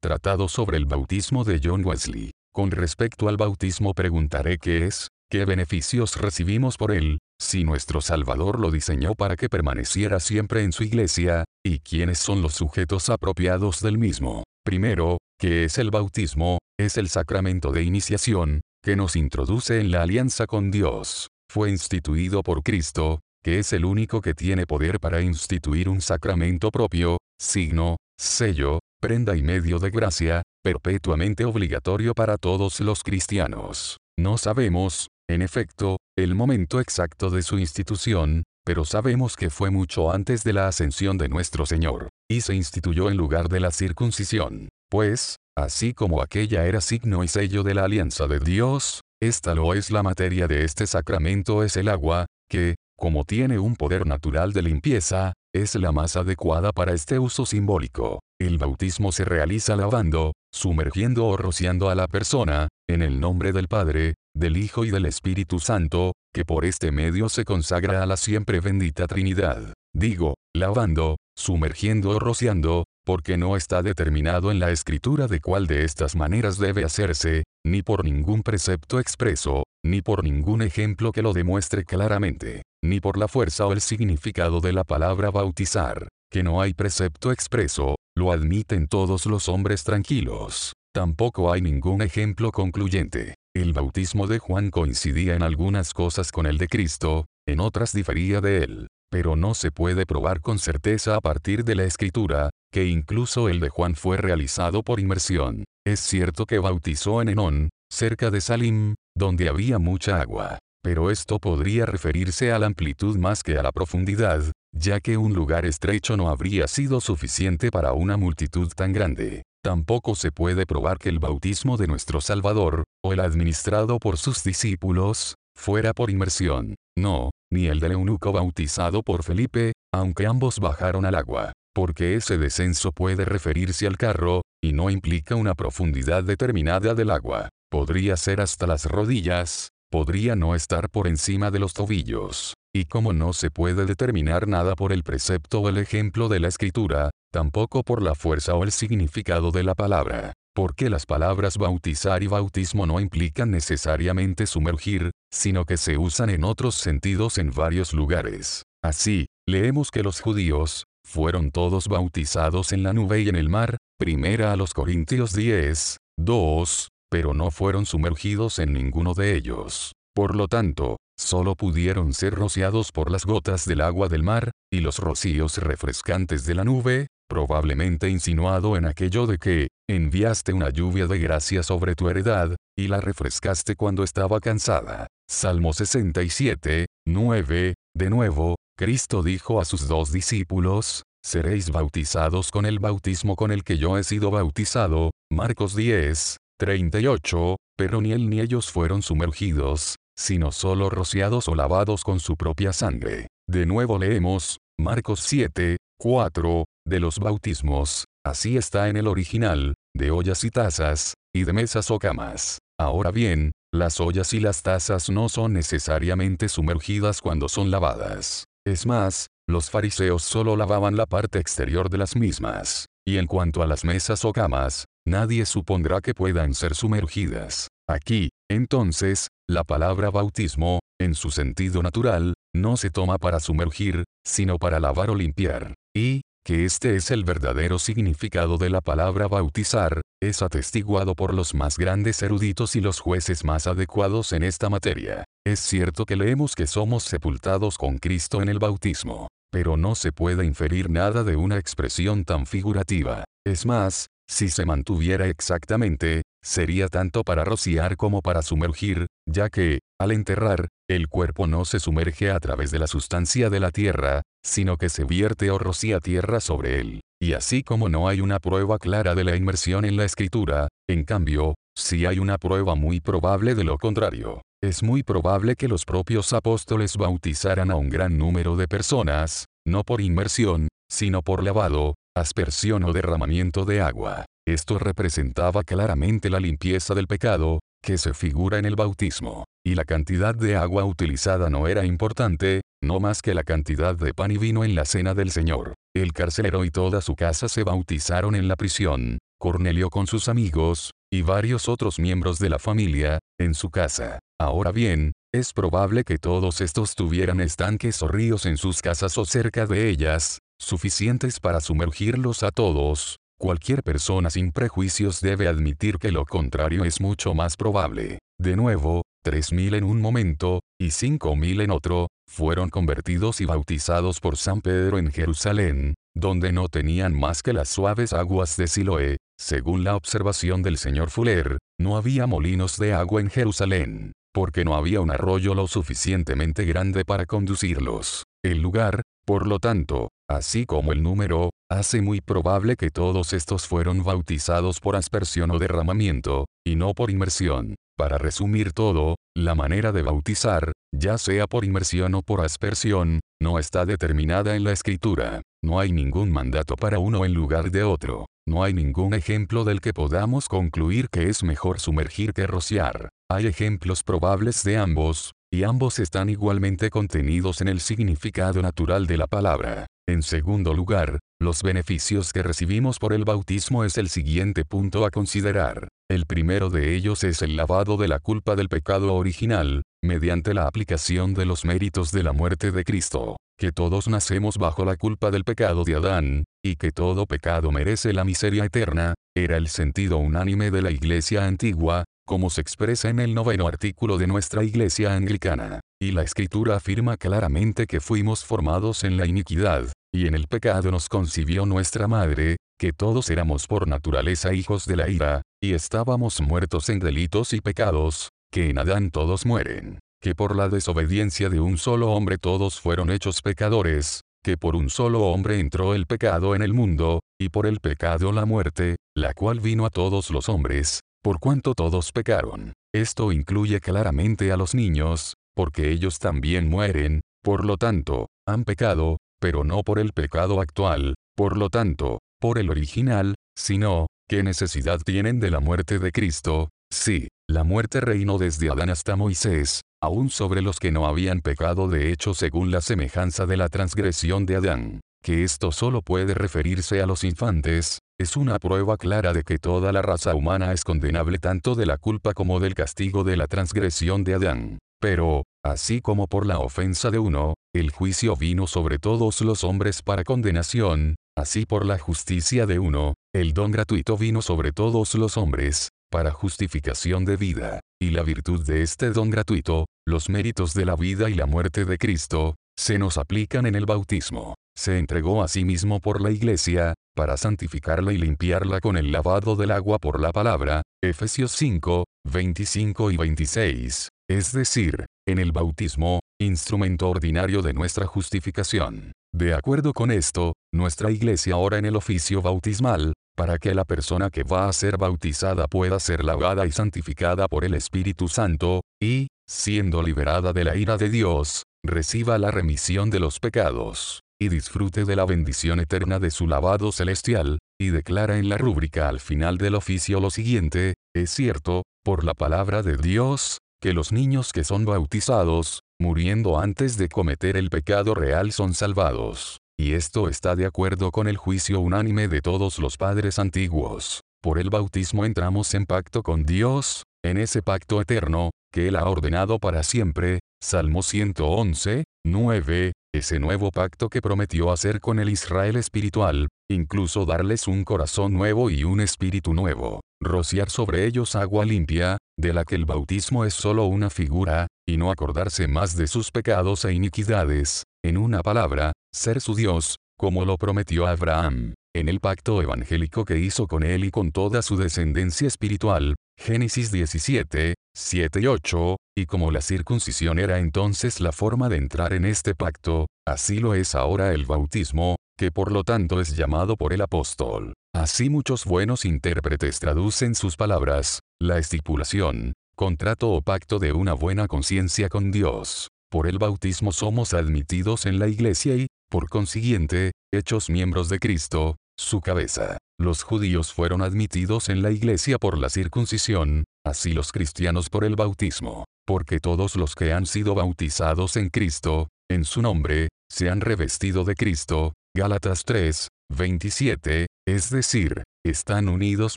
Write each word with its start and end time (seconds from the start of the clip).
Tratado 0.00 0.46
sobre 0.46 0.76
el 0.76 0.86
bautismo 0.86 1.42
de 1.42 1.60
John 1.62 1.84
Wesley. 1.84 2.30
Con 2.54 2.70
respecto 2.70 3.28
al 3.28 3.36
bautismo 3.36 3.94
preguntaré 3.94 4.58
qué 4.58 4.86
es, 4.86 5.08
qué 5.28 5.44
beneficios 5.44 6.16
recibimos 6.16 6.76
por 6.76 6.92
él, 6.92 7.18
si 7.40 7.64
nuestro 7.64 8.00
Salvador 8.00 8.60
lo 8.60 8.70
diseñó 8.70 9.16
para 9.16 9.34
que 9.34 9.48
permaneciera 9.48 10.20
siempre 10.20 10.62
en 10.62 10.70
su 10.70 10.84
iglesia, 10.84 11.42
y 11.66 11.80
quiénes 11.80 12.20
son 12.20 12.42
los 12.42 12.54
sujetos 12.54 13.10
apropiados 13.10 13.80
del 13.80 13.98
mismo. 13.98 14.44
Primero, 14.64 15.18
¿qué 15.36 15.64
es 15.64 15.78
el 15.78 15.90
bautismo? 15.90 16.58
Es 16.78 16.96
el 16.96 17.08
sacramento 17.08 17.72
de 17.72 17.82
iniciación, 17.82 18.60
que 18.84 18.94
nos 18.94 19.16
introduce 19.16 19.80
en 19.80 19.90
la 19.90 20.02
alianza 20.02 20.46
con 20.46 20.70
Dios. 20.70 21.26
Fue 21.50 21.70
instituido 21.70 22.44
por 22.44 22.62
Cristo, 22.62 23.18
que 23.42 23.58
es 23.58 23.72
el 23.72 23.84
único 23.84 24.20
que 24.20 24.34
tiene 24.34 24.64
poder 24.64 25.00
para 25.00 25.22
instituir 25.22 25.88
un 25.88 26.00
sacramento 26.02 26.70
propio, 26.70 27.18
signo, 27.40 27.96
sello, 28.18 28.80
prenda 29.00 29.36
y 29.36 29.42
medio 29.42 29.78
de 29.78 29.90
gracia, 29.90 30.42
perpetuamente 30.62 31.44
obligatorio 31.44 32.14
para 32.14 32.36
todos 32.36 32.80
los 32.80 33.02
cristianos. 33.02 33.98
No 34.18 34.36
sabemos, 34.36 35.08
en 35.30 35.42
efecto, 35.42 35.98
el 36.18 36.34
momento 36.34 36.80
exacto 36.80 37.30
de 37.30 37.42
su 37.42 37.58
institución, 37.58 38.42
pero 38.66 38.84
sabemos 38.84 39.36
que 39.36 39.50
fue 39.50 39.70
mucho 39.70 40.12
antes 40.12 40.44
de 40.44 40.52
la 40.52 40.68
ascensión 40.68 41.16
de 41.16 41.28
nuestro 41.28 41.64
Señor, 41.64 42.08
y 42.28 42.40
se 42.40 42.54
instituyó 42.54 43.08
en 43.08 43.16
lugar 43.16 43.48
de 43.48 43.60
la 43.60 43.70
circuncisión. 43.70 44.68
Pues, 44.90 45.36
así 45.56 45.94
como 45.94 46.20
aquella 46.20 46.66
era 46.66 46.80
signo 46.80 47.22
y 47.22 47.28
sello 47.28 47.62
de 47.62 47.74
la 47.74 47.84
alianza 47.84 48.26
de 48.26 48.40
Dios, 48.40 49.02
esta 49.22 49.54
lo 49.54 49.74
es 49.74 49.90
la 49.90 50.02
materia 50.02 50.48
de 50.48 50.64
este 50.64 50.86
sacramento 50.86 51.62
es 51.62 51.76
el 51.76 51.88
agua, 51.88 52.26
que, 52.50 52.74
como 52.98 53.24
tiene 53.24 53.60
un 53.60 53.76
poder 53.76 54.06
natural 54.06 54.52
de 54.52 54.62
limpieza, 54.62 55.32
es 55.54 55.76
la 55.76 55.92
más 55.92 56.16
adecuada 56.16 56.72
para 56.72 56.92
este 56.92 57.20
uso 57.20 57.46
simbólico. 57.46 58.20
El 58.40 58.58
bautismo 58.58 59.12
se 59.12 59.24
realiza 59.24 59.76
lavando, 59.76 60.32
sumergiendo 60.52 61.26
o 61.26 61.36
rociando 61.36 61.90
a 61.90 61.94
la 61.94 62.08
persona, 62.08 62.68
en 62.88 63.02
el 63.02 63.20
nombre 63.20 63.52
del 63.52 63.68
Padre, 63.68 64.14
del 64.34 64.56
Hijo 64.56 64.84
y 64.84 64.90
del 64.90 65.06
Espíritu 65.06 65.60
Santo, 65.60 66.12
que 66.34 66.44
por 66.44 66.64
este 66.64 66.90
medio 66.90 67.28
se 67.28 67.44
consagra 67.44 68.02
a 68.02 68.06
la 68.06 68.16
siempre 68.16 68.60
bendita 68.60 69.06
Trinidad. 69.06 69.74
Digo, 69.94 70.34
lavando, 70.58 71.16
sumergiendo 71.36 72.10
o 72.10 72.18
rociando, 72.18 72.84
porque 73.04 73.38
no 73.38 73.56
está 73.56 73.82
determinado 73.82 74.50
en 74.50 74.60
la 74.60 74.70
escritura 74.70 75.28
de 75.28 75.40
cuál 75.40 75.66
de 75.66 75.84
estas 75.84 76.14
maneras 76.14 76.58
debe 76.58 76.84
hacerse, 76.84 77.44
ni 77.64 77.82
por 77.82 78.04
ningún 78.04 78.42
precepto 78.42 79.00
expreso, 79.00 79.64
ni 79.84 80.02
por 80.02 80.24
ningún 80.24 80.62
ejemplo 80.62 81.12
que 81.12 81.22
lo 81.22 81.32
demuestre 81.32 81.84
claramente, 81.84 82.62
ni 82.84 83.00
por 83.00 83.16
la 83.16 83.28
fuerza 83.28 83.66
o 83.66 83.72
el 83.72 83.80
significado 83.80 84.60
de 84.60 84.72
la 84.72 84.84
palabra 84.84 85.30
bautizar, 85.30 86.08
que 86.30 86.42
no 86.42 86.60
hay 86.60 86.74
precepto 86.74 87.32
expreso, 87.32 87.96
lo 88.14 88.32
admiten 88.32 88.88
todos 88.88 89.26
los 89.26 89.48
hombres 89.48 89.84
tranquilos. 89.84 90.74
Tampoco 90.92 91.52
hay 91.52 91.62
ningún 91.62 92.02
ejemplo 92.02 92.50
concluyente. 92.50 93.34
El 93.54 93.72
bautismo 93.72 94.26
de 94.26 94.38
Juan 94.38 94.70
coincidía 94.70 95.34
en 95.34 95.42
algunas 95.42 95.94
cosas 95.94 96.32
con 96.32 96.46
el 96.46 96.58
de 96.58 96.68
Cristo, 96.68 97.26
en 97.46 97.60
otras 97.60 97.92
difería 97.92 98.40
de 98.40 98.64
él. 98.64 98.88
Pero 99.10 99.36
no 99.36 99.54
se 99.54 99.70
puede 99.70 100.04
probar 100.04 100.40
con 100.40 100.58
certeza 100.58 101.16
a 101.16 101.20
partir 101.20 101.64
de 101.64 101.74
la 101.74 101.84
escritura, 101.84 102.50
que 102.72 102.86
incluso 102.86 103.48
el 103.48 103.60
de 103.60 103.70
Juan 103.70 103.94
fue 103.94 104.16
realizado 104.16 104.82
por 104.82 105.00
inmersión. 105.00 105.64
Es 105.86 106.00
cierto 106.00 106.44
que 106.44 106.58
bautizó 106.58 107.22
en 107.22 107.30
Enón, 107.30 107.70
cerca 107.90 108.30
de 108.30 108.40
Salim, 108.40 108.94
donde 109.16 109.48
había 109.48 109.78
mucha 109.78 110.20
agua. 110.20 110.58
Pero 110.82 111.10
esto 111.10 111.38
podría 111.38 111.86
referirse 111.86 112.52
a 112.52 112.58
la 112.58 112.66
amplitud 112.66 113.16
más 113.16 113.42
que 113.42 113.58
a 113.58 113.62
la 113.62 113.72
profundidad, 113.72 114.44
ya 114.72 115.00
que 115.00 115.16
un 115.16 115.34
lugar 115.34 115.64
estrecho 115.64 116.16
no 116.16 116.28
habría 116.28 116.68
sido 116.68 117.00
suficiente 117.00 117.70
para 117.70 117.94
una 117.94 118.16
multitud 118.16 118.70
tan 118.74 118.92
grande. 118.92 119.42
Tampoco 119.62 120.14
se 120.14 120.30
puede 120.30 120.66
probar 120.66 120.98
que 120.98 121.08
el 121.08 121.18
bautismo 121.18 121.76
de 121.76 121.88
nuestro 121.88 122.20
Salvador, 122.20 122.84
o 123.02 123.12
el 123.12 123.20
administrado 123.20 123.98
por 123.98 124.18
sus 124.18 124.44
discípulos, 124.44 125.34
fuera 125.56 125.92
por 125.92 126.10
inmersión. 126.10 126.76
No, 126.98 127.30
ni 127.52 127.66
el 127.66 127.78
del 127.78 127.92
eunuco 127.92 128.32
bautizado 128.32 129.04
por 129.04 129.22
Felipe, 129.22 129.72
aunque 129.94 130.26
ambos 130.26 130.58
bajaron 130.58 131.04
al 131.04 131.14
agua, 131.14 131.52
porque 131.72 132.16
ese 132.16 132.38
descenso 132.38 132.90
puede 132.90 133.24
referirse 133.24 133.86
al 133.86 133.96
carro, 133.96 134.42
y 134.60 134.72
no 134.72 134.90
implica 134.90 135.36
una 135.36 135.54
profundidad 135.54 136.24
determinada 136.24 136.94
del 136.94 137.12
agua. 137.12 137.50
Podría 137.70 138.16
ser 138.16 138.40
hasta 138.40 138.66
las 138.66 138.86
rodillas, 138.86 139.68
podría 139.92 140.34
no 140.34 140.56
estar 140.56 140.90
por 140.90 141.06
encima 141.06 141.52
de 141.52 141.60
los 141.60 141.72
tobillos. 141.72 142.54
Y 142.74 142.86
como 142.86 143.12
no 143.12 143.32
se 143.32 143.52
puede 143.52 143.86
determinar 143.86 144.48
nada 144.48 144.74
por 144.74 144.92
el 144.92 145.04
precepto 145.04 145.60
o 145.60 145.68
el 145.68 145.78
ejemplo 145.78 146.28
de 146.28 146.40
la 146.40 146.48
escritura, 146.48 147.10
tampoco 147.32 147.84
por 147.84 148.02
la 148.02 148.16
fuerza 148.16 148.54
o 148.54 148.64
el 148.64 148.72
significado 148.72 149.52
de 149.52 149.62
la 149.62 149.76
palabra, 149.76 150.32
porque 150.58 150.90
las 150.90 151.06
palabras 151.06 151.56
bautizar 151.56 152.24
y 152.24 152.26
bautismo 152.26 152.84
no 152.84 152.98
implican 152.98 153.52
necesariamente 153.52 154.44
sumergir, 154.44 155.12
sino 155.32 155.64
que 155.64 155.76
se 155.76 155.98
usan 155.98 156.30
en 156.30 156.42
otros 156.42 156.74
sentidos 156.74 157.38
en 157.38 157.52
varios 157.52 157.92
lugares. 157.92 158.64
Así, 158.82 159.26
leemos 159.48 159.92
que 159.92 160.02
los 160.02 160.20
judíos, 160.20 160.82
fueron 161.06 161.52
todos 161.52 161.86
bautizados 161.86 162.72
en 162.72 162.82
la 162.82 162.92
nube 162.92 163.20
y 163.20 163.28
en 163.28 163.36
el 163.36 163.48
mar, 163.48 163.76
primera 164.00 164.50
a 164.50 164.56
los 164.56 164.74
Corintios 164.74 165.32
10, 165.32 165.98
2, 166.18 166.88
pero 167.08 167.34
no 167.34 167.52
fueron 167.52 167.86
sumergidos 167.86 168.58
en 168.58 168.72
ninguno 168.72 169.14
de 169.14 169.36
ellos. 169.36 169.92
Por 170.12 170.34
lo 170.34 170.48
tanto, 170.48 170.96
solo 171.16 171.54
pudieron 171.54 172.12
ser 172.12 172.34
rociados 172.34 172.90
por 172.90 173.12
las 173.12 173.26
gotas 173.26 173.64
del 173.64 173.80
agua 173.80 174.08
del 174.08 174.24
mar, 174.24 174.50
y 174.72 174.80
los 174.80 174.98
rocíos 174.98 175.58
refrescantes 175.58 176.46
de 176.46 176.56
la 176.56 176.64
nube, 176.64 177.06
probablemente 177.28 178.08
insinuado 178.08 178.76
en 178.76 178.86
aquello 178.86 179.26
de 179.26 179.38
que, 179.38 179.68
enviaste 179.88 180.52
una 180.52 180.70
lluvia 180.70 181.06
de 181.06 181.18
gracia 181.18 181.62
sobre 181.62 181.94
tu 181.94 182.08
heredad, 182.08 182.56
y 182.76 182.88
la 182.88 183.00
refrescaste 183.00 183.76
cuando 183.76 184.02
estaba 184.02 184.40
cansada. 184.40 185.06
Salmo 185.28 185.72
67, 185.72 186.86
9, 187.06 187.74
de 187.94 188.10
nuevo, 188.10 188.56
Cristo 188.78 189.22
dijo 189.22 189.60
a 189.60 189.64
sus 189.64 189.88
dos 189.88 190.12
discípulos, 190.12 191.02
seréis 191.24 191.70
bautizados 191.70 192.50
con 192.50 192.64
el 192.64 192.78
bautismo 192.78 193.36
con 193.36 193.50
el 193.50 193.64
que 193.64 193.76
yo 193.76 193.98
he 193.98 194.04
sido 194.04 194.30
bautizado, 194.30 195.10
Marcos 195.30 195.76
10, 195.76 196.38
38, 196.58 197.56
pero 197.76 198.00
ni 198.00 198.12
él 198.12 198.30
ni 198.30 198.40
ellos 198.40 198.70
fueron 198.70 199.02
sumergidos, 199.02 199.96
sino 200.16 200.50
solo 200.52 200.90
rociados 200.90 201.48
o 201.48 201.54
lavados 201.54 202.04
con 202.04 202.20
su 202.20 202.36
propia 202.36 202.72
sangre. 202.72 203.28
De 203.48 203.66
nuevo 203.66 203.98
leemos, 203.98 204.58
Marcos 204.78 205.20
7, 205.20 205.76
4, 205.98 206.64
de 206.88 207.00
los 207.00 207.18
bautismos, 207.18 208.06
así 208.24 208.56
está 208.56 208.88
en 208.88 208.96
el 208.96 209.06
original, 209.06 209.74
de 209.94 210.10
ollas 210.10 210.42
y 210.44 210.50
tazas, 210.50 211.14
y 211.34 211.44
de 211.44 211.52
mesas 211.52 211.90
o 211.90 211.98
camas. 211.98 212.58
Ahora 212.80 213.10
bien, 213.10 213.52
las 213.72 214.00
ollas 214.00 214.32
y 214.32 214.40
las 214.40 214.62
tazas 214.62 215.10
no 215.10 215.28
son 215.28 215.52
necesariamente 215.52 216.48
sumergidas 216.48 217.20
cuando 217.20 217.48
son 217.48 217.70
lavadas. 217.70 218.44
Es 218.66 218.86
más, 218.86 219.26
los 219.48 219.70
fariseos 219.70 220.22
solo 220.22 220.56
lavaban 220.56 220.96
la 220.96 221.06
parte 221.06 221.38
exterior 221.38 221.90
de 221.90 221.98
las 221.98 222.16
mismas. 222.16 222.86
Y 223.06 223.18
en 223.18 223.26
cuanto 223.26 223.62
a 223.62 223.66
las 223.66 223.84
mesas 223.84 224.24
o 224.24 224.32
camas, 224.32 224.84
nadie 225.06 225.46
supondrá 225.46 226.00
que 226.00 226.14
puedan 226.14 226.54
ser 226.54 226.74
sumergidas. 226.74 227.68
Aquí, 227.88 228.28
entonces, 228.50 229.28
la 229.48 229.64
palabra 229.64 230.10
bautismo, 230.10 230.80
en 231.00 231.14
su 231.14 231.30
sentido 231.30 231.82
natural, 231.82 232.34
no 232.54 232.76
se 232.76 232.90
toma 232.90 233.18
para 233.18 233.40
sumergir, 233.40 234.04
sino 234.26 234.58
para 234.58 234.80
lavar 234.80 235.10
o 235.10 235.14
limpiar. 235.14 235.74
Y, 235.96 236.20
que 236.44 236.64
este 236.64 236.96
es 236.96 237.10
el 237.10 237.24
verdadero 237.24 237.78
significado 237.78 238.58
de 238.58 238.70
la 238.70 238.80
palabra 238.80 239.28
bautizar, 239.28 240.00
es 240.20 240.42
atestiguado 240.42 241.14
por 241.14 241.34
los 241.34 241.54
más 241.54 241.78
grandes 241.78 242.22
eruditos 242.22 242.74
y 242.76 242.80
los 242.80 243.00
jueces 243.00 243.44
más 243.44 243.66
adecuados 243.66 244.32
en 244.32 244.42
esta 244.42 244.68
materia. 244.68 245.24
Es 245.46 245.60
cierto 245.60 246.04
que 246.04 246.16
leemos 246.16 246.54
que 246.54 246.66
somos 246.66 247.04
sepultados 247.04 247.78
con 247.78 247.98
Cristo 247.98 248.42
en 248.42 248.48
el 248.48 248.58
bautismo, 248.58 249.28
pero 249.50 249.76
no 249.76 249.94
se 249.94 250.12
puede 250.12 250.44
inferir 250.44 250.90
nada 250.90 251.24
de 251.24 251.36
una 251.36 251.58
expresión 251.58 252.24
tan 252.24 252.46
figurativa. 252.46 253.24
Es 253.46 253.64
más, 253.64 254.08
si 254.28 254.48
se 254.48 254.66
mantuviera 254.66 255.26
exactamente, 255.26 256.22
sería 256.42 256.88
tanto 256.88 257.24
para 257.24 257.44
rociar 257.44 257.96
como 257.96 258.22
para 258.22 258.42
sumergir, 258.42 259.06
ya 259.28 259.50
que, 259.50 259.80
al 260.00 260.12
enterrar, 260.12 260.68
el 260.88 261.08
cuerpo 261.08 261.46
no 261.46 261.64
se 261.64 261.80
sumerge 261.80 262.30
a 262.30 262.40
través 262.40 262.70
de 262.70 262.78
la 262.78 262.86
sustancia 262.86 263.50
de 263.50 263.60
la 263.60 263.70
tierra, 263.70 264.22
sino 264.44 264.76
que 264.76 264.88
se 264.88 265.04
vierte 265.04 265.50
o 265.50 265.58
rocía 265.58 266.00
tierra 266.00 266.40
sobre 266.40 266.80
él. 266.80 267.00
Y 267.20 267.32
así 267.32 267.62
como 267.62 267.88
no 267.88 268.08
hay 268.08 268.20
una 268.20 268.38
prueba 268.38 268.78
clara 268.78 269.14
de 269.14 269.24
la 269.24 269.36
inmersión 269.36 269.84
en 269.84 269.96
la 269.96 270.04
escritura, 270.04 270.68
en 270.88 271.04
cambio, 271.04 271.54
sí 271.76 272.06
hay 272.06 272.18
una 272.18 272.38
prueba 272.38 272.74
muy 272.74 273.00
probable 273.00 273.54
de 273.54 273.64
lo 273.64 273.76
contrario. 273.76 274.42
Es 274.62 274.82
muy 274.82 275.02
probable 275.02 275.54
que 275.54 275.68
los 275.68 275.84
propios 275.84 276.32
apóstoles 276.32 276.96
bautizaran 276.96 277.70
a 277.70 277.76
un 277.76 277.88
gran 277.90 278.18
número 278.18 278.56
de 278.56 278.66
personas, 278.66 279.46
no 279.66 279.84
por 279.84 280.00
inmersión, 280.00 280.68
sino 280.90 281.22
por 281.22 281.42
lavado, 281.42 281.94
aspersión 282.16 282.84
o 282.84 282.92
derramamiento 282.92 283.64
de 283.64 283.80
agua. 283.80 284.24
Esto 284.48 284.78
representaba 284.78 285.62
claramente 285.62 286.30
la 286.30 286.40
limpieza 286.40 286.94
del 286.94 287.06
pecado, 287.06 287.58
que 287.84 287.98
se 287.98 288.14
figura 288.14 288.58
en 288.58 288.64
el 288.64 288.76
bautismo, 288.76 289.44
y 289.62 289.74
la 289.74 289.84
cantidad 289.84 290.34
de 290.34 290.56
agua 290.56 290.86
utilizada 290.86 291.50
no 291.50 291.68
era 291.68 291.84
importante, 291.84 292.62
no 292.82 292.98
más 292.98 293.20
que 293.20 293.34
la 293.34 293.44
cantidad 293.44 293.94
de 293.94 294.14
pan 294.14 294.30
y 294.30 294.38
vino 294.38 294.64
en 294.64 294.74
la 294.74 294.86
cena 294.86 295.12
del 295.12 295.32
Señor. 295.32 295.74
El 295.94 296.14
carcelero 296.14 296.64
y 296.64 296.70
toda 296.70 297.02
su 297.02 297.14
casa 297.14 297.50
se 297.50 297.62
bautizaron 297.62 298.34
en 298.34 298.48
la 298.48 298.56
prisión, 298.56 299.18
Cornelio 299.38 299.90
con 299.90 300.06
sus 300.06 300.30
amigos, 300.30 300.92
y 301.12 301.20
varios 301.20 301.68
otros 301.68 301.98
miembros 301.98 302.38
de 302.38 302.48
la 302.48 302.58
familia, 302.58 303.18
en 303.38 303.52
su 303.52 303.68
casa. 303.68 304.18
Ahora 304.40 304.72
bien, 304.72 305.12
es 305.30 305.52
probable 305.52 306.04
que 306.04 306.16
todos 306.16 306.62
estos 306.62 306.94
tuvieran 306.94 307.42
estanques 307.42 308.02
o 308.02 308.08
ríos 308.08 308.46
en 308.46 308.56
sus 308.56 308.80
casas 308.80 309.18
o 309.18 309.26
cerca 309.26 309.66
de 309.66 309.90
ellas, 309.90 310.38
suficientes 310.58 311.38
para 311.38 311.60
sumergirlos 311.60 312.42
a 312.42 312.50
todos, 312.50 313.18
cualquier 313.38 313.82
persona 313.82 314.30
sin 314.30 314.52
prejuicios 314.52 315.20
debe 315.20 315.48
admitir 315.48 315.98
que 315.98 316.12
lo 316.12 316.26
contrario 316.26 316.84
es 316.84 317.00
mucho 317.00 317.34
más 317.34 317.56
probable. 317.56 318.18
De 318.38 318.56
nuevo, 318.56 319.02
3.000 319.24 319.76
en 319.76 319.84
un 319.84 320.00
momento, 320.00 320.60
y 320.80 320.88
5.000 320.88 321.62
en 321.62 321.70
otro, 321.70 322.08
fueron 322.28 322.68
convertidos 322.68 323.40
y 323.40 323.44
bautizados 323.44 324.20
por 324.20 324.36
San 324.36 324.60
Pedro 324.60 324.98
en 324.98 325.10
Jerusalén, 325.10 325.94
donde 326.14 326.52
no 326.52 326.68
tenían 326.68 327.18
más 327.18 327.42
que 327.42 327.52
las 327.52 327.68
suaves 327.68 328.12
aguas 328.12 328.56
de 328.56 328.66
Siloé, 328.66 329.16
según 329.40 329.84
la 329.84 329.96
observación 329.96 330.62
del 330.62 330.78
señor 330.78 331.10
Fuller, 331.10 331.58
no 331.80 331.96
había 331.96 332.26
molinos 332.26 332.76
de 332.76 332.92
agua 332.92 333.20
en 333.20 333.30
Jerusalén, 333.30 334.12
porque 334.34 334.64
no 334.64 334.74
había 334.74 335.00
un 335.00 335.10
arroyo 335.10 335.54
lo 335.54 335.68
suficientemente 335.68 336.64
grande 336.64 337.04
para 337.04 337.24
conducirlos. 337.24 338.24
El 338.44 338.60
lugar, 338.60 339.02
por 339.28 339.46
lo 339.46 339.58
tanto, 339.58 340.08
así 340.26 340.64
como 340.64 340.90
el 340.90 341.02
número, 341.02 341.50
hace 341.70 342.00
muy 342.00 342.22
probable 342.22 342.76
que 342.76 342.88
todos 342.88 343.34
estos 343.34 343.66
fueron 343.66 344.02
bautizados 344.02 344.80
por 344.80 344.96
aspersión 344.96 345.50
o 345.50 345.58
derramamiento, 345.58 346.46
y 346.66 346.76
no 346.76 346.94
por 346.94 347.10
inmersión. 347.10 347.74
Para 347.98 348.16
resumir 348.16 348.72
todo, 348.72 349.16
la 349.36 349.54
manera 349.54 349.92
de 349.92 350.00
bautizar, 350.00 350.72
ya 350.96 351.18
sea 351.18 351.46
por 351.46 351.66
inmersión 351.66 352.14
o 352.14 352.22
por 352.22 352.40
aspersión, 352.40 353.20
no 353.38 353.58
está 353.58 353.84
determinada 353.84 354.56
en 354.56 354.64
la 354.64 354.72
escritura. 354.72 355.42
No 355.62 355.78
hay 355.78 355.92
ningún 355.92 356.32
mandato 356.32 356.74
para 356.76 356.98
uno 356.98 357.26
en 357.26 357.34
lugar 357.34 357.70
de 357.70 357.82
otro. 357.82 358.24
No 358.48 358.64
hay 358.64 358.72
ningún 358.72 359.12
ejemplo 359.12 359.64
del 359.64 359.82
que 359.82 359.92
podamos 359.92 360.48
concluir 360.48 361.10
que 361.10 361.28
es 361.28 361.42
mejor 361.42 361.80
sumergir 361.80 362.32
que 362.32 362.46
rociar. 362.46 363.10
Hay 363.30 363.46
ejemplos 363.46 364.02
probables 364.02 364.64
de 364.64 364.78
ambos, 364.78 365.32
y 365.50 365.64
ambos 365.64 365.98
están 365.98 366.28
igualmente 366.28 366.90
contenidos 366.90 367.60
en 367.60 367.68
el 367.68 367.80
significado 367.80 368.60
natural 368.60 369.06
de 369.06 369.16
la 369.16 369.26
palabra. 369.26 369.86
En 370.06 370.22
segundo 370.22 370.74
lugar, 370.74 371.18
los 371.40 371.62
beneficios 371.62 372.32
que 372.32 372.42
recibimos 372.42 372.98
por 372.98 373.12
el 373.12 373.24
bautismo 373.24 373.84
es 373.84 373.98
el 373.98 374.08
siguiente 374.08 374.64
punto 374.64 375.04
a 375.04 375.10
considerar. 375.10 375.88
El 376.10 376.26
primero 376.26 376.70
de 376.70 376.94
ellos 376.94 377.24
es 377.24 377.42
el 377.42 377.56
lavado 377.56 377.96
de 377.96 378.08
la 378.08 378.18
culpa 378.18 378.56
del 378.56 378.68
pecado 378.68 379.14
original, 379.14 379.82
mediante 380.02 380.54
la 380.54 380.66
aplicación 380.66 381.34
de 381.34 381.44
los 381.44 381.64
méritos 381.64 382.12
de 382.12 382.22
la 382.22 382.32
muerte 382.32 382.70
de 382.72 382.84
Cristo, 382.84 383.36
que 383.58 383.72
todos 383.72 384.08
nacemos 384.08 384.56
bajo 384.56 384.84
la 384.84 384.96
culpa 384.96 385.30
del 385.30 385.44
pecado 385.44 385.84
de 385.84 385.96
Adán, 385.96 386.44
y 386.64 386.76
que 386.76 386.92
todo 386.92 387.26
pecado 387.26 387.70
merece 387.70 388.12
la 388.12 388.24
miseria 388.24 388.64
eterna, 388.64 389.14
era 389.36 389.56
el 389.56 389.68
sentido 389.68 390.16
unánime 390.18 390.70
de 390.70 390.82
la 390.82 390.90
Iglesia 390.90 391.46
antigua, 391.46 392.04
como 392.28 392.50
se 392.50 392.60
expresa 392.60 393.08
en 393.08 393.20
el 393.20 393.34
noveno 393.34 393.66
artículo 393.66 394.18
de 394.18 394.26
nuestra 394.26 394.62
Iglesia 394.62 395.14
anglicana. 395.14 395.80
Y 395.98 396.12
la 396.12 396.22
Escritura 396.22 396.76
afirma 396.76 397.16
claramente 397.16 397.86
que 397.86 398.00
fuimos 398.00 398.44
formados 398.44 399.02
en 399.02 399.16
la 399.16 399.26
iniquidad, 399.26 399.90
y 400.14 400.26
en 400.26 400.34
el 400.34 400.46
pecado 400.46 400.90
nos 400.90 401.08
concibió 401.08 401.64
nuestra 401.64 402.06
madre, 402.06 402.58
que 402.78 402.92
todos 402.92 403.30
éramos 403.30 403.66
por 403.66 403.88
naturaleza 403.88 404.52
hijos 404.52 404.84
de 404.84 404.96
la 404.96 405.08
ira, 405.08 405.40
y 405.58 405.72
estábamos 405.72 406.42
muertos 406.42 406.90
en 406.90 406.98
delitos 406.98 407.54
y 407.54 407.62
pecados, 407.62 408.28
que 408.52 408.68
en 408.68 408.78
Adán 408.78 409.10
todos 409.10 409.46
mueren, 409.46 409.98
que 410.20 410.34
por 410.34 410.54
la 410.54 410.68
desobediencia 410.68 411.48
de 411.48 411.60
un 411.60 411.78
solo 411.78 412.12
hombre 412.12 412.36
todos 412.36 412.78
fueron 412.78 413.10
hechos 413.10 413.40
pecadores, 413.40 414.20
que 414.44 414.58
por 414.58 414.76
un 414.76 414.90
solo 414.90 415.22
hombre 415.22 415.60
entró 415.60 415.94
el 415.94 416.04
pecado 416.04 416.54
en 416.54 416.60
el 416.60 416.74
mundo, 416.74 417.20
y 417.40 417.48
por 417.48 417.64
el 417.66 417.80
pecado 417.80 418.32
la 418.32 418.44
muerte, 418.44 418.96
la 419.16 419.32
cual 419.32 419.60
vino 419.60 419.86
a 419.86 419.90
todos 419.90 420.30
los 420.30 420.50
hombres, 420.50 421.00
por 421.22 421.40
cuanto 421.40 421.74
todos 421.74 422.12
pecaron. 422.12 422.72
Esto 422.94 423.32
incluye 423.32 423.80
claramente 423.80 424.52
a 424.52 424.56
los 424.56 424.74
niños, 424.74 425.34
porque 425.54 425.90
ellos 425.90 426.18
también 426.18 426.68
mueren, 426.68 427.20
por 427.42 427.64
lo 427.64 427.76
tanto, 427.76 428.28
han 428.46 428.64
pecado, 428.64 429.18
pero 429.40 429.64
no 429.64 429.82
por 429.82 429.98
el 429.98 430.12
pecado 430.12 430.60
actual, 430.60 431.14
por 431.36 431.56
lo 431.56 431.70
tanto, 431.70 432.18
por 432.40 432.58
el 432.58 432.70
original, 432.70 433.34
sino, 433.56 434.06
¿qué 434.28 434.42
necesidad 434.42 435.00
tienen 435.00 435.40
de 435.40 435.50
la 435.50 435.60
muerte 435.60 435.98
de 435.98 436.12
Cristo? 436.12 436.70
Sí, 436.90 437.28
la 437.48 437.64
muerte 437.64 438.00
reinó 438.00 438.38
desde 438.38 438.70
Adán 438.70 438.90
hasta 438.90 439.16
Moisés, 439.16 439.82
aún 440.02 440.30
sobre 440.30 440.62
los 440.62 440.78
que 440.78 440.92
no 440.92 441.06
habían 441.06 441.40
pecado 441.40 441.88
de 441.88 442.12
hecho 442.12 442.34
según 442.34 442.70
la 442.70 442.80
semejanza 442.80 443.46
de 443.46 443.56
la 443.56 443.68
transgresión 443.68 444.46
de 444.46 444.56
Adán. 444.56 445.00
Que 445.22 445.42
esto 445.44 445.72
solo 445.72 446.02
puede 446.02 446.34
referirse 446.34 447.02
a 447.02 447.06
los 447.06 447.24
infantes, 447.24 447.98
es 448.20 448.36
una 448.36 448.58
prueba 448.58 448.96
clara 448.96 449.32
de 449.32 449.44
que 449.44 449.58
toda 449.58 449.92
la 449.92 450.02
raza 450.02 450.34
humana 450.34 450.72
es 450.72 450.82
condenable 450.82 451.38
tanto 451.38 451.76
de 451.76 451.86
la 451.86 451.98
culpa 451.98 452.34
como 452.34 452.58
del 452.58 452.74
castigo 452.74 453.22
de 453.22 453.36
la 453.36 453.46
transgresión 453.46 454.24
de 454.24 454.34
Adán. 454.34 454.78
Pero, 455.00 455.44
así 455.64 456.00
como 456.00 456.26
por 456.26 456.44
la 456.44 456.58
ofensa 456.58 457.12
de 457.12 457.20
uno, 457.20 457.54
el 457.72 457.92
juicio 457.92 458.34
vino 458.34 458.66
sobre 458.66 458.98
todos 458.98 459.40
los 459.42 459.62
hombres 459.62 460.02
para 460.02 460.24
condenación, 460.24 461.14
así 461.36 461.64
por 461.64 461.86
la 461.86 462.00
justicia 462.00 462.66
de 462.66 462.80
uno, 462.80 463.14
el 463.32 463.54
don 463.54 463.70
gratuito 463.70 464.18
vino 464.18 464.42
sobre 464.42 464.72
todos 464.72 465.14
los 465.14 465.36
hombres, 465.36 465.90
para 466.10 466.32
justificación 466.32 467.24
de 467.24 467.36
vida, 467.36 467.80
y 468.02 468.10
la 468.10 468.24
virtud 468.24 468.66
de 468.66 468.82
este 468.82 469.10
don 469.10 469.30
gratuito, 469.30 469.86
los 470.04 470.28
méritos 470.28 470.74
de 470.74 470.86
la 470.86 470.96
vida 470.96 471.30
y 471.30 471.34
la 471.34 471.46
muerte 471.46 471.84
de 471.84 471.98
Cristo, 471.98 472.56
se 472.78 472.98
nos 472.98 473.18
aplican 473.18 473.66
en 473.66 473.74
el 473.74 473.86
bautismo 473.86 474.54
se 474.78 474.96
entregó 474.96 475.42
a 475.42 475.48
sí 475.48 475.64
mismo 475.64 475.98
por 475.98 476.20
la 476.20 476.30
iglesia, 476.30 476.94
para 477.16 477.36
santificarla 477.36 478.12
y 478.12 478.18
limpiarla 478.18 478.78
con 478.78 478.96
el 478.96 479.10
lavado 479.10 479.56
del 479.56 479.72
agua 479.72 479.98
por 479.98 480.20
la 480.20 480.30
palabra, 480.30 480.82
Efesios 481.02 481.50
5, 481.50 482.04
25 482.30 483.10
y 483.10 483.16
26, 483.16 484.08
es 484.30 484.52
decir, 484.52 485.06
en 485.26 485.40
el 485.40 485.50
bautismo, 485.50 486.20
instrumento 486.40 487.10
ordinario 487.10 487.60
de 487.60 487.72
nuestra 487.72 488.06
justificación. 488.06 489.10
De 489.34 489.52
acuerdo 489.52 489.92
con 489.92 490.12
esto, 490.12 490.52
nuestra 490.72 491.10
iglesia 491.10 491.56
ora 491.56 491.78
en 491.78 491.84
el 491.84 491.96
oficio 491.96 492.40
bautismal, 492.40 493.14
para 493.36 493.58
que 493.58 493.74
la 493.74 493.84
persona 493.84 494.30
que 494.30 494.44
va 494.44 494.68
a 494.68 494.72
ser 494.72 494.96
bautizada 494.96 495.66
pueda 495.66 495.98
ser 495.98 496.22
lavada 496.22 496.66
y 496.66 496.70
santificada 496.70 497.48
por 497.48 497.64
el 497.64 497.74
Espíritu 497.74 498.28
Santo, 498.28 498.82
y, 499.02 499.26
siendo 499.48 500.02
liberada 500.02 500.52
de 500.52 500.64
la 500.64 500.76
ira 500.76 500.96
de 500.96 501.08
Dios, 501.08 501.64
reciba 501.84 502.38
la 502.38 502.50
remisión 502.50 503.10
de 503.10 503.20
los 503.20 503.40
pecados 503.40 504.20
y 504.40 504.50
disfrute 504.50 505.04
de 505.04 505.16
la 505.16 505.24
bendición 505.24 505.80
eterna 505.80 506.20
de 506.20 506.30
su 506.30 506.46
lavado 506.46 506.92
celestial, 506.92 507.58
y 507.80 507.88
declara 507.88 508.38
en 508.38 508.48
la 508.48 508.56
rúbrica 508.56 509.08
al 509.08 509.18
final 509.18 509.58
del 509.58 509.74
oficio 509.74 510.20
lo 510.20 510.30
siguiente, 510.30 510.94
es 511.14 511.30
cierto, 511.30 511.82
por 512.04 512.24
la 512.24 512.34
palabra 512.34 512.82
de 512.82 512.96
Dios, 512.96 513.58
que 513.80 513.92
los 513.92 514.12
niños 514.12 514.52
que 514.52 514.64
son 514.64 514.84
bautizados, 514.84 515.80
muriendo 516.00 516.60
antes 516.60 516.96
de 516.98 517.08
cometer 517.08 517.56
el 517.56 517.70
pecado 517.70 518.14
real 518.14 518.52
son 518.52 518.74
salvados. 518.74 519.58
Y 519.76 519.94
esto 519.94 520.28
está 520.28 520.56
de 520.56 520.66
acuerdo 520.66 521.10
con 521.10 521.28
el 521.28 521.36
juicio 521.36 521.80
unánime 521.80 522.28
de 522.28 522.40
todos 522.40 522.78
los 522.78 522.96
padres 522.96 523.38
antiguos. 523.38 524.20
Por 524.40 524.58
el 524.58 524.70
bautismo 524.70 525.24
entramos 525.24 525.74
en 525.74 525.86
pacto 525.86 526.22
con 526.22 526.44
Dios, 526.44 527.04
en 527.24 527.38
ese 527.38 527.62
pacto 527.62 528.00
eterno, 528.00 528.50
que 528.72 528.88
Él 528.88 528.96
ha 528.96 529.08
ordenado 529.08 529.58
para 529.58 529.82
siempre, 529.82 530.40
Salmo 530.62 531.02
111, 531.02 532.04
9, 532.24 532.92
ese 533.14 533.38
nuevo 533.38 533.70
pacto 533.70 534.08
que 534.08 534.20
prometió 534.20 534.70
hacer 534.70 535.00
con 535.00 535.18
el 535.18 535.28
Israel 535.28 535.76
espiritual, 535.76 536.48
incluso 536.70 537.24
darles 537.24 537.68
un 537.68 537.84
corazón 537.84 538.34
nuevo 538.34 538.70
y 538.70 538.84
un 538.84 539.00
espíritu 539.00 539.54
nuevo, 539.54 540.00
rociar 540.20 540.70
sobre 540.70 541.06
ellos 541.06 541.36
agua 541.36 541.64
limpia, 541.64 542.18
de 542.38 542.52
la 542.52 542.64
que 542.64 542.74
el 542.74 542.84
bautismo 542.84 543.44
es 543.44 543.54
solo 543.54 543.86
una 543.86 544.10
figura, 544.10 544.66
y 544.86 544.96
no 544.96 545.10
acordarse 545.10 545.68
más 545.68 545.96
de 545.96 546.06
sus 546.06 546.30
pecados 546.30 546.84
e 546.84 546.92
iniquidades, 546.92 547.84
en 548.04 548.16
una 548.18 548.42
palabra, 548.42 548.92
ser 549.12 549.40
su 549.40 549.54
Dios, 549.54 549.96
como 550.18 550.44
lo 550.44 550.56
prometió 550.56 551.06
Abraham, 551.06 551.74
en 551.94 552.08
el 552.08 552.20
pacto 552.20 552.62
evangélico 552.62 553.24
que 553.24 553.38
hizo 553.38 553.66
con 553.66 553.82
él 553.82 554.04
y 554.04 554.10
con 554.10 554.30
toda 554.32 554.62
su 554.62 554.76
descendencia 554.76 555.48
espiritual, 555.48 556.14
Génesis 556.38 556.92
17, 556.92 557.74
7 557.96 558.40
y 558.40 558.46
8, 558.46 558.96
y 559.16 559.26
como 559.26 559.50
la 559.50 559.60
circuncisión 559.60 560.38
era 560.38 560.58
entonces 560.58 561.20
la 561.20 561.32
forma 561.32 561.68
de 561.68 561.76
entrar 561.76 562.12
en 562.12 562.24
este 562.24 562.54
pacto, 562.54 563.06
así 563.26 563.58
lo 563.58 563.74
es 563.74 563.94
ahora 563.94 564.32
el 564.32 564.46
bautismo, 564.46 565.16
que 565.36 565.50
por 565.50 565.72
lo 565.72 565.84
tanto 565.84 566.20
es 566.20 566.36
llamado 566.36 566.76
por 566.76 566.92
el 566.92 567.00
apóstol. 567.00 567.72
Así 567.94 568.30
muchos 568.30 568.64
buenos 568.64 569.04
intérpretes 569.04 569.80
traducen 569.80 570.34
sus 570.34 570.56
palabras, 570.56 571.20
la 571.40 571.58
estipulación, 571.58 572.52
contrato 572.76 573.30
o 573.30 573.42
pacto 573.42 573.78
de 573.78 573.92
una 573.92 574.12
buena 574.12 574.46
conciencia 574.46 575.08
con 575.08 575.32
Dios. 575.32 575.88
Por 576.10 576.26
el 576.26 576.38
bautismo 576.38 576.92
somos 576.92 577.34
admitidos 577.34 578.06
en 578.06 578.18
la 578.18 578.28
iglesia 578.28 578.76
y, 578.76 578.86
por 579.10 579.28
consiguiente, 579.28 580.12
hechos 580.32 580.70
miembros 580.70 581.10
de 581.10 581.18
Cristo, 581.18 581.76
su 581.98 582.22
cabeza. 582.22 582.78
Los 582.98 583.22
judíos 583.22 583.74
fueron 583.74 584.00
admitidos 584.00 584.70
en 584.70 584.80
la 584.80 584.90
iglesia 584.90 585.36
por 585.36 585.58
la 585.58 585.68
circuncisión, 585.68 586.64
así 586.84 587.12
los 587.12 587.30
cristianos 587.30 587.90
por 587.90 588.04
el 588.04 588.16
bautismo, 588.16 588.86
porque 589.06 589.38
todos 589.38 589.76
los 589.76 589.94
que 589.94 590.14
han 590.14 590.24
sido 590.24 590.54
bautizados 590.54 591.36
en 591.36 591.50
Cristo, 591.50 592.08
en 592.30 592.46
su 592.46 592.62
nombre, 592.62 593.08
se 593.30 593.50
han 593.50 593.60
revestido 593.60 594.24
de 594.24 594.34
Cristo, 594.34 594.94
Gálatas 595.14 595.64
3, 595.66 596.08
27, 596.34 597.26
es 597.46 597.68
decir, 597.68 598.22
están 598.46 598.88
unidos 598.88 599.36